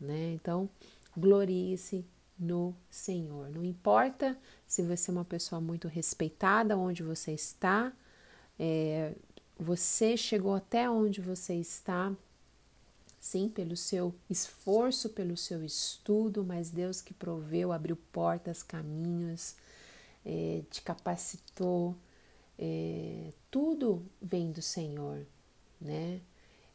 Né? 0.01 0.33
Então, 0.33 0.69
glorie-se 1.17 2.05
no 2.39 2.75
Senhor. 2.91 3.49
Não 3.51 3.65
importa 3.65 4.39
se 4.67 4.83
você 4.83 5.11
é 5.11 5.13
uma 5.13 5.25
pessoa 5.25 5.61
muito 5.61 5.89
respeitada, 5.89 6.77
onde 6.77 7.03
você 7.03 7.33
está, 7.33 7.93
é, 8.59 9.15
você 9.59 10.17
chegou 10.17 10.55
até 10.55 10.89
onde 10.89 11.21
você 11.21 11.55
está, 11.55 12.13
sim, 13.27 13.49
pelo 13.49 13.77
seu 13.77 14.15
esforço, 14.31 15.11
pelo 15.11 15.37
seu 15.37 15.65
estudo, 15.65 16.45
mas 16.45 16.71
Deus 16.71 17.01
que 17.01 17.13
proveu, 17.13 17.73
abriu 17.73 17.97
portas, 18.13 18.63
caminhos, 18.63 19.57
é, 20.25 20.63
te 20.71 20.81
capacitou, 20.81 21.97
é, 22.57 23.33
tudo 23.51 24.07
vem 24.23 24.53
do 24.53 24.63
Senhor, 24.63 25.27
né? 25.81 26.21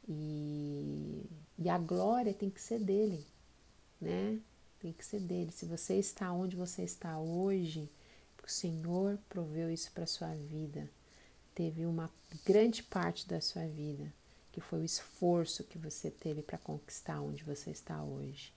E, 0.08 1.24
e 1.58 1.70
a 1.70 1.78
glória 1.78 2.34
tem 2.34 2.49
que 2.49 2.62
ser 2.62 2.80
dele, 2.80 3.26
né? 3.99 4.38
Tem 4.82 4.91
que 4.91 5.06
ser 5.06 5.22
dele. 5.22 5.52
Se 5.52 5.66
você 5.66 5.95
está 5.95 6.34
onde 6.34 6.56
você 6.58 6.84
está 6.84 7.18
hoje, 7.18 7.89
o 8.43 8.49
Senhor 8.49 9.18
proveu 9.30 9.72
isso 9.72 9.89
para 9.93 10.06
sua 10.06 10.34
vida. 10.36 10.89
Teve 11.56 11.86
uma 11.86 12.10
grande 12.45 12.84
parte 12.84 13.28
da 13.28 13.39
sua 13.39 13.66
vida 13.68 14.12
que 14.52 14.62
foi 14.62 14.80
o 14.80 14.86
esforço 14.86 15.64
que 15.64 15.78
você 15.78 16.10
teve 16.10 16.41
para 16.41 16.58
conquistar 16.58 17.22
onde 17.22 17.43
você 17.43 17.70
está 17.70 18.04
hoje. 18.04 18.54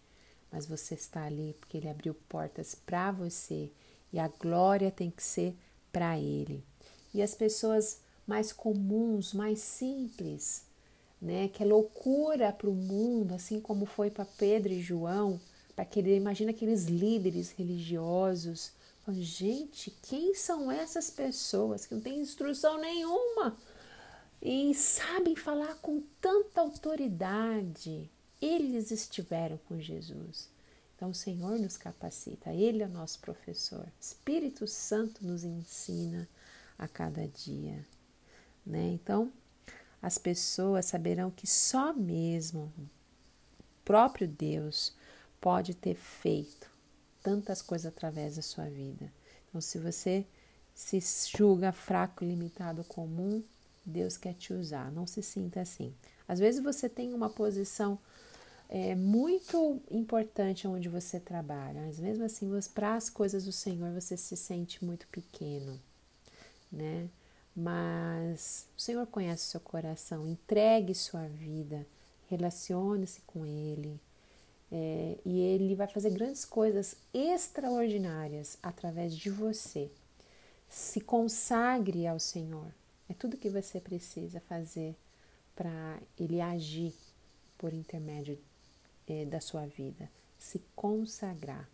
Mas 0.50 0.66
você 0.66 0.94
está 0.94 1.24
ali 1.24 1.54
porque 1.58 1.76
ele 1.76 1.88
abriu 1.88 2.14
portas 2.28 2.74
para 2.74 3.12
você 3.12 3.70
e 4.12 4.18
a 4.18 4.28
glória 4.28 4.90
tem 4.90 5.10
que 5.10 5.22
ser 5.22 5.56
para 5.92 6.18
ele. 6.18 6.64
E 7.12 7.22
as 7.22 7.34
pessoas 7.34 8.00
mais 8.26 8.52
comuns, 8.52 9.32
mais 9.32 9.60
simples, 9.60 10.64
né, 11.20 11.48
que 11.48 11.62
é 11.62 11.66
loucura 11.66 12.52
para 12.52 12.68
o 12.68 12.74
mundo, 12.74 13.34
assim 13.34 13.60
como 13.60 13.86
foi 13.86 14.10
para 14.10 14.24
Pedro 14.24 14.72
e 14.72 14.82
João, 14.82 15.40
para 15.74 15.82
aquele, 15.82 16.14
imagina 16.16 16.50
aqueles 16.50 16.84
líderes 16.84 17.50
religiosos. 17.50 18.72
Gente, 19.08 19.90
quem 20.02 20.34
são 20.34 20.70
essas 20.70 21.10
pessoas 21.10 21.84
que 21.84 21.94
não 21.94 22.00
têm 22.00 22.20
instrução 22.20 22.80
nenhuma 22.80 23.56
e 24.44 24.74
sabem 24.74 25.34
falar 25.34 25.76
com 25.76 26.02
tanta 26.20 26.60
autoridade? 26.60 28.10
Eles 28.42 28.90
estiveram 28.90 29.56
com 29.66 29.80
Jesus. 29.80 30.50
Então 30.94 31.08
o 31.08 31.14
Senhor 31.14 31.58
nos 31.58 31.78
capacita, 31.78 32.52
Ele 32.52 32.82
é 32.82 32.86
o 32.86 32.90
nosso 32.90 33.20
professor. 33.20 33.90
Espírito 33.98 34.66
Santo 34.66 35.26
nos 35.26 35.44
ensina 35.44 36.28
a 36.78 36.86
cada 36.86 37.26
dia. 37.26 37.86
Né? 38.66 38.90
Então, 38.90 39.32
as 40.02 40.18
pessoas 40.18 40.84
saberão 40.84 41.30
que 41.30 41.46
só 41.46 41.94
mesmo 41.94 42.70
o 42.78 42.86
próprio 43.82 44.28
Deus 44.28 44.94
pode 45.40 45.72
ter 45.72 45.94
feito 45.94 46.70
tantas 47.22 47.62
coisas 47.62 47.86
através 47.86 48.36
da 48.36 48.42
sua 48.42 48.68
vida. 48.68 49.10
Então, 49.48 49.60
se 49.60 49.78
você 49.78 50.26
se 50.74 51.02
julga 51.34 51.72
fraco, 51.72 52.24
limitado, 52.24 52.84
comum, 52.84 53.42
Deus 53.84 54.16
quer 54.16 54.34
te 54.34 54.52
usar. 54.52 54.90
Não 54.92 55.06
se 55.06 55.22
sinta 55.22 55.60
assim. 55.60 55.94
Às 56.26 56.38
vezes 56.38 56.62
você 56.62 56.88
tem 56.88 57.12
uma 57.12 57.28
posição 57.28 57.98
é, 58.68 58.94
muito 58.94 59.80
importante 59.90 60.66
onde 60.66 60.88
você 60.88 61.20
trabalha, 61.20 61.82
mas 61.82 62.00
mesmo 62.00 62.24
assim, 62.24 62.50
para 62.74 62.94
as 62.94 63.10
coisas 63.10 63.44
do 63.44 63.52
Senhor, 63.52 63.92
você 63.92 64.16
se 64.16 64.36
sente 64.36 64.84
muito 64.84 65.06
pequeno, 65.08 65.78
né? 66.72 67.08
Mas 67.54 68.66
o 68.76 68.80
Senhor 68.80 69.06
conhece 69.06 69.46
o 69.46 69.50
seu 69.50 69.60
coração, 69.60 70.28
entregue 70.28 70.94
sua 70.94 71.26
vida, 71.28 71.86
relacione-se 72.28 73.20
com 73.26 73.46
Ele, 73.46 74.00
é, 74.72 75.18
e 75.24 75.38
ele 75.40 75.76
vai 75.76 75.86
fazer 75.86 76.10
grandes 76.10 76.44
coisas 76.44 76.96
extraordinárias 77.12 78.58
através 78.60 79.16
de 79.16 79.30
você. 79.30 79.88
Se 80.68 81.00
consagre 81.00 82.08
ao 82.08 82.18
Senhor. 82.18 82.66
É 83.14 83.16
tudo 83.16 83.36
que 83.36 83.48
você 83.48 83.78
precisa 83.78 84.40
fazer 84.40 84.96
para 85.54 86.00
ele 86.18 86.40
agir 86.40 86.92
por 87.56 87.72
intermédio 87.72 88.36
é, 89.06 89.24
da 89.24 89.40
sua 89.40 89.66
vida. 89.66 90.10
Se 90.36 90.60
consagrar, 90.74 91.68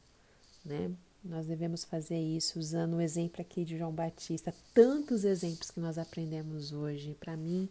né? 0.62 0.91
Nós 1.24 1.47
devemos 1.47 1.82
fazer 1.84 2.18
isso 2.18 2.59
usando 2.59 2.95
o 2.95 3.01
exemplo 3.01 3.41
aqui 3.41 3.64
de 3.64 3.78
João 3.78 3.93
Batista. 3.93 4.55
Tantos 4.74 5.24
exemplos 5.24 5.70
que 5.70 5.80
nós 5.80 5.97
aprendemos 5.97 6.72
hoje. 6.72 7.16
Para 7.18 7.36
mim, 7.36 7.68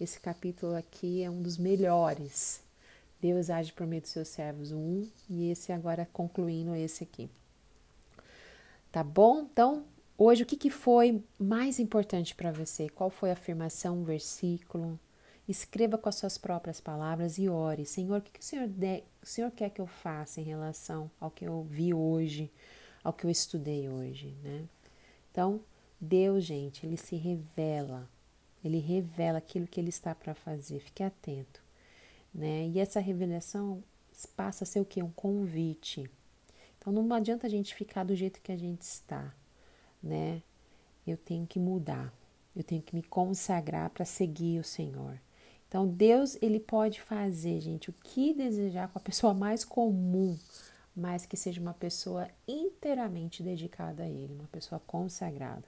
esse 0.00 0.20
capítulo 0.20 0.76
aqui 0.76 1.22
é 1.22 1.30
um 1.30 1.42
dos 1.42 1.56
melhores 1.56 2.60
Deus 3.20 3.50
age 3.50 3.72
por 3.72 3.86
meio 3.86 4.00
dos 4.00 4.10
seus 4.10 4.28
servos, 4.28 4.72
um, 4.72 5.06
e 5.28 5.50
esse 5.50 5.72
agora 5.72 6.08
concluindo 6.10 6.74
esse 6.74 7.04
aqui. 7.04 7.28
Tá 8.90 9.04
bom? 9.04 9.42
Então, 9.42 9.84
hoje 10.22 10.42
o 10.42 10.46
que, 10.46 10.56
que 10.56 10.70
foi 10.70 11.22
mais 11.38 11.78
importante 11.78 12.34
para 12.34 12.52
você? 12.52 12.88
Qual 12.88 13.10
foi 13.10 13.30
a 13.30 13.32
afirmação, 13.32 14.04
versículo? 14.04 14.98
Escreva 15.48 15.98
com 15.98 16.08
as 16.08 16.14
suas 16.14 16.38
próprias 16.38 16.80
palavras 16.80 17.38
e 17.38 17.48
ore. 17.48 17.84
Senhor, 17.86 18.18
o 18.18 18.22
que, 18.22 18.32
que 18.32 18.40
o, 18.40 18.42
Senhor 18.42 18.68
de, 18.68 19.02
o 19.22 19.26
Senhor 19.26 19.50
quer 19.50 19.70
que 19.70 19.80
eu 19.80 19.86
faça 19.86 20.40
em 20.40 20.44
relação 20.44 21.10
ao 21.18 21.30
que 21.30 21.44
eu 21.44 21.62
vi 21.64 21.92
hoje, 21.92 22.52
ao 23.02 23.12
que 23.12 23.24
eu 23.24 23.30
estudei 23.30 23.88
hoje, 23.88 24.36
né? 24.44 24.64
Então, 25.30 25.60
Deus, 26.00 26.44
gente, 26.44 26.86
ele 26.86 26.96
se 26.96 27.16
revela. 27.16 28.08
Ele 28.62 28.78
revela 28.78 29.38
aquilo 29.38 29.66
que 29.66 29.80
ele 29.80 29.88
está 29.88 30.14
para 30.14 30.34
fazer. 30.34 30.80
Fique 30.80 31.02
atento 31.02 31.60
né? 32.34 32.68
E 32.68 32.78
essa 32.78 33.00
revelação 33.00 33.82
passa 34.36 34.64
a 34.64 34.66
ser 34.66 34.80
o 34.80 34.84
que? 34.84 35.02
Um 35.02 35.10
convite. 35.10 36.08
Então 36.78 36.92
não 36.92 37.12
adianta 37.14 37.46
a 37.46 37.50
gente 37.50 37.74
ficar 37.74 38.04
do 38.04 38.14
jeito 38.14 38.40
que 38.40 38.52
a 38.52 38.56
gente 38.56 38.82
está, 38.82 39.34
né? 40.02 40.42
Eu 41.06 41.16
tenho 41.16 41.46
que 41.46 41.58
mudar. 41.58 42.12
Eu 42.54 42.64
tenho 42.64 42.82
que 42.82 42.94
me 42.94 43.02
consagrar 43.02 43.90
para 43.90 44.04
seguir 44.04 44.58
o 44.58 44.64
Senhor. 44.64 45.20
Então 45.68 45.86
Deus, 45.86 46.36
ele 46.42 46.58
pode 46.58 47.00
fazer, 47.00 47.60
gente, 47.60 47.90
o 47.90 47.92
que 47.92 48.34
desejar 48.34 48.88
com 48.88 48.98
a 48.98 49.02
pessoa 49.02 49.32
mais 49.32 49.64
comum, 49.64 50.36
mas 50.96 51.24
que 51.24 51.36
seja 51.36 51.60
uma 51.60 51.74
pessoa 51.74 52.28
inteiramente 52.46 53.42
dedicada 53.42 54.02
a 54.02 54.08
ele, 54.08 54.34
uma 54.34 54.48
pessoa 54.48 54.80
consagrada. 54.84 55.64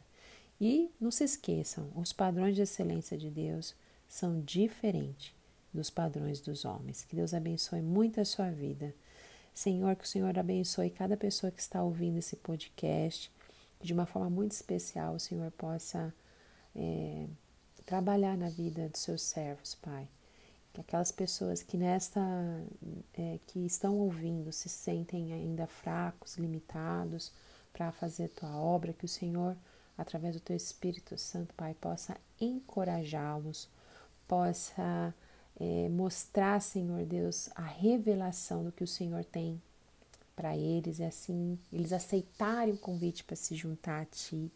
E 0.60 0.90
não 1.00 1.10
se 1.10 1.24
esqueçam, 1.24 1.88
os 1.94 2.12
padrões 2.12 2.56
de 2.56 2.62
excelência 2.62 3.16
de 3.16 3.30
Deus 3.30 3.74
são 4.08 4.40
diferentes 4.40 5.34
dos 5.72 5.88
padrões 5.88 6.40
dos 6.40 6.64
homens. 6.64 7.04
Que 7.04 7.16
Deus 7.16 7.32
abençoe 7.32 7.80
muito 7.80 8.20
a 8.20 8.24
sua 8.24 8.50
vida. 8.50 8.94
Senhor, 9.54 9.96
que 9.96 10.04
o 10.04 10.08
Senhor 10.08 10.36
abençoe 10.38 10.90
cada 10.90 11.16
pessoa 11.16 11.50
que 11.50 11.60
está 11.60 11.82
ouvindo 11.82 12.18
esse 12.18 12.36
podcast, 12.36 13.30
de 13.82 13.92
uma 13.92 14.06
forma 14.06 14.30
muito 14.30 14.52
especial 14.52 15.14
o 15.14 15.20
Senhor 15.20 15.50
possa 15.52 16.14
é, 16.74 17.26
trabalhar 17.84 18.36
na 18.36 18.48
vida 18.48 18.88
dos 18.88 19.00
seus 19.00 19.22
servos, 19.22 19.74
Pai. 19.74 20.08
Que 20.72 20.80
aquelas 20.80 21.12
pessoas 21.12 21.62
que 21.62 21.76
nesta 21.76 22.20
é, 23.12 23.38
que 23.46 23.66
estão 23.66 23.98
ouvindo 23.98 24.52
se 24.52 24.68
sentem 24.68 25.32
ainda 25.32 25.66
fracos, 25.66 26.36
limitados 26.36 27.32
para 27.72 27.92
fazer 27.92 28.28
tua 28.28 28.56
obra, 28.56 28.92
que 28.92 29.04
o 29.04 29.08
Senhor, 29.08 29.56
através 29.98 30.34
do 30.34 30.40
teu 30.40 30.56
Espírito 30.56 31.18
Santo, 31.18 31.54
Pai, 31.54 31.74
possa 31.74 32.16
encorajá-los, 32.40 33.68
possa 34.26 35.14
é, 35.60 35.88
mostrar, 35.90 36.60
Senhor 36.60 37.04
Deus, 37.04 37.50
a 37.54 37.62
revelação 37.62 38.64
do 38.64 38.72
que 38.72 38.84
o 38.84 38.88
Senhor 38.88 39.24
tem 39.24 39.60
para 40.34 40.56
eles 40.56 40.98
e 40.98 41.04
assim 41.04 41.58
eles 41.72 41.92
aceitarem 41.92 42.74
o 42.74 42.78
convite 42.78 43.24
para 43.24 43.36
se 43.36 43.54
juntar 43.54 44.02
a 44.02 44.04
Ti. 44.06 44.50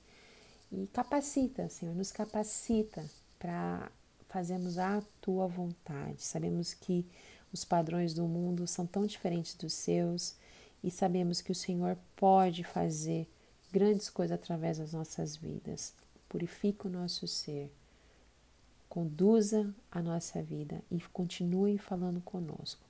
E 0.73 0.87
capacita, 0.89 1.69
Senhor, 1.69 1.95
nos 1.95 2.11
capacita 2.11 3.05
para 3.39 3.91
fazermos 4.29 4.79
a 4.79 5.03
Tua 5.21 5.47
vontade. 5.47 6.23
Sabemos 6.23 6.75
que 6.75 7.07
os 7.53 7.65
padrões 7.65 8.13
do 8.15 8.27
mundo 8.27 8.67
são 8.67 8.87
tão 8.87 9.07
diferentes 9.07 9.55
dos 9.55 9.73
seus 9.73 10.35
e 10.83 10.91
sabemos 10.91 11.41
que 11.41 11.53
o 11.53 11.55
Senhor 11.55 11.97
pode 12.17 12.65
fazer 12.65 13.29
grandes 13.73 14.11
coisas 14.11 14.35
através 14.35 14.79
das 14.79 14.93
nossas 14.93 15.37
vidas. 15.37 15.95
Purifica 16.29 16.89
o 16.89 16.91
nosso 16.91 17.27
ser 17.27 17.71
conduza 18.97 19.75
a 19.91 20.01
nossa 20.01 20.43
vida 20.43 20.83
e 20.91 20.99
continue 21.13 21.77
falando 21.77 22.19
conosco. 22.23 22.81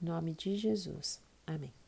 Em 0.00 0.06
nome 0.06 0.32
de 0.32 0.56
Jesus. 0.56 1.20
Amém. 1.46 1.79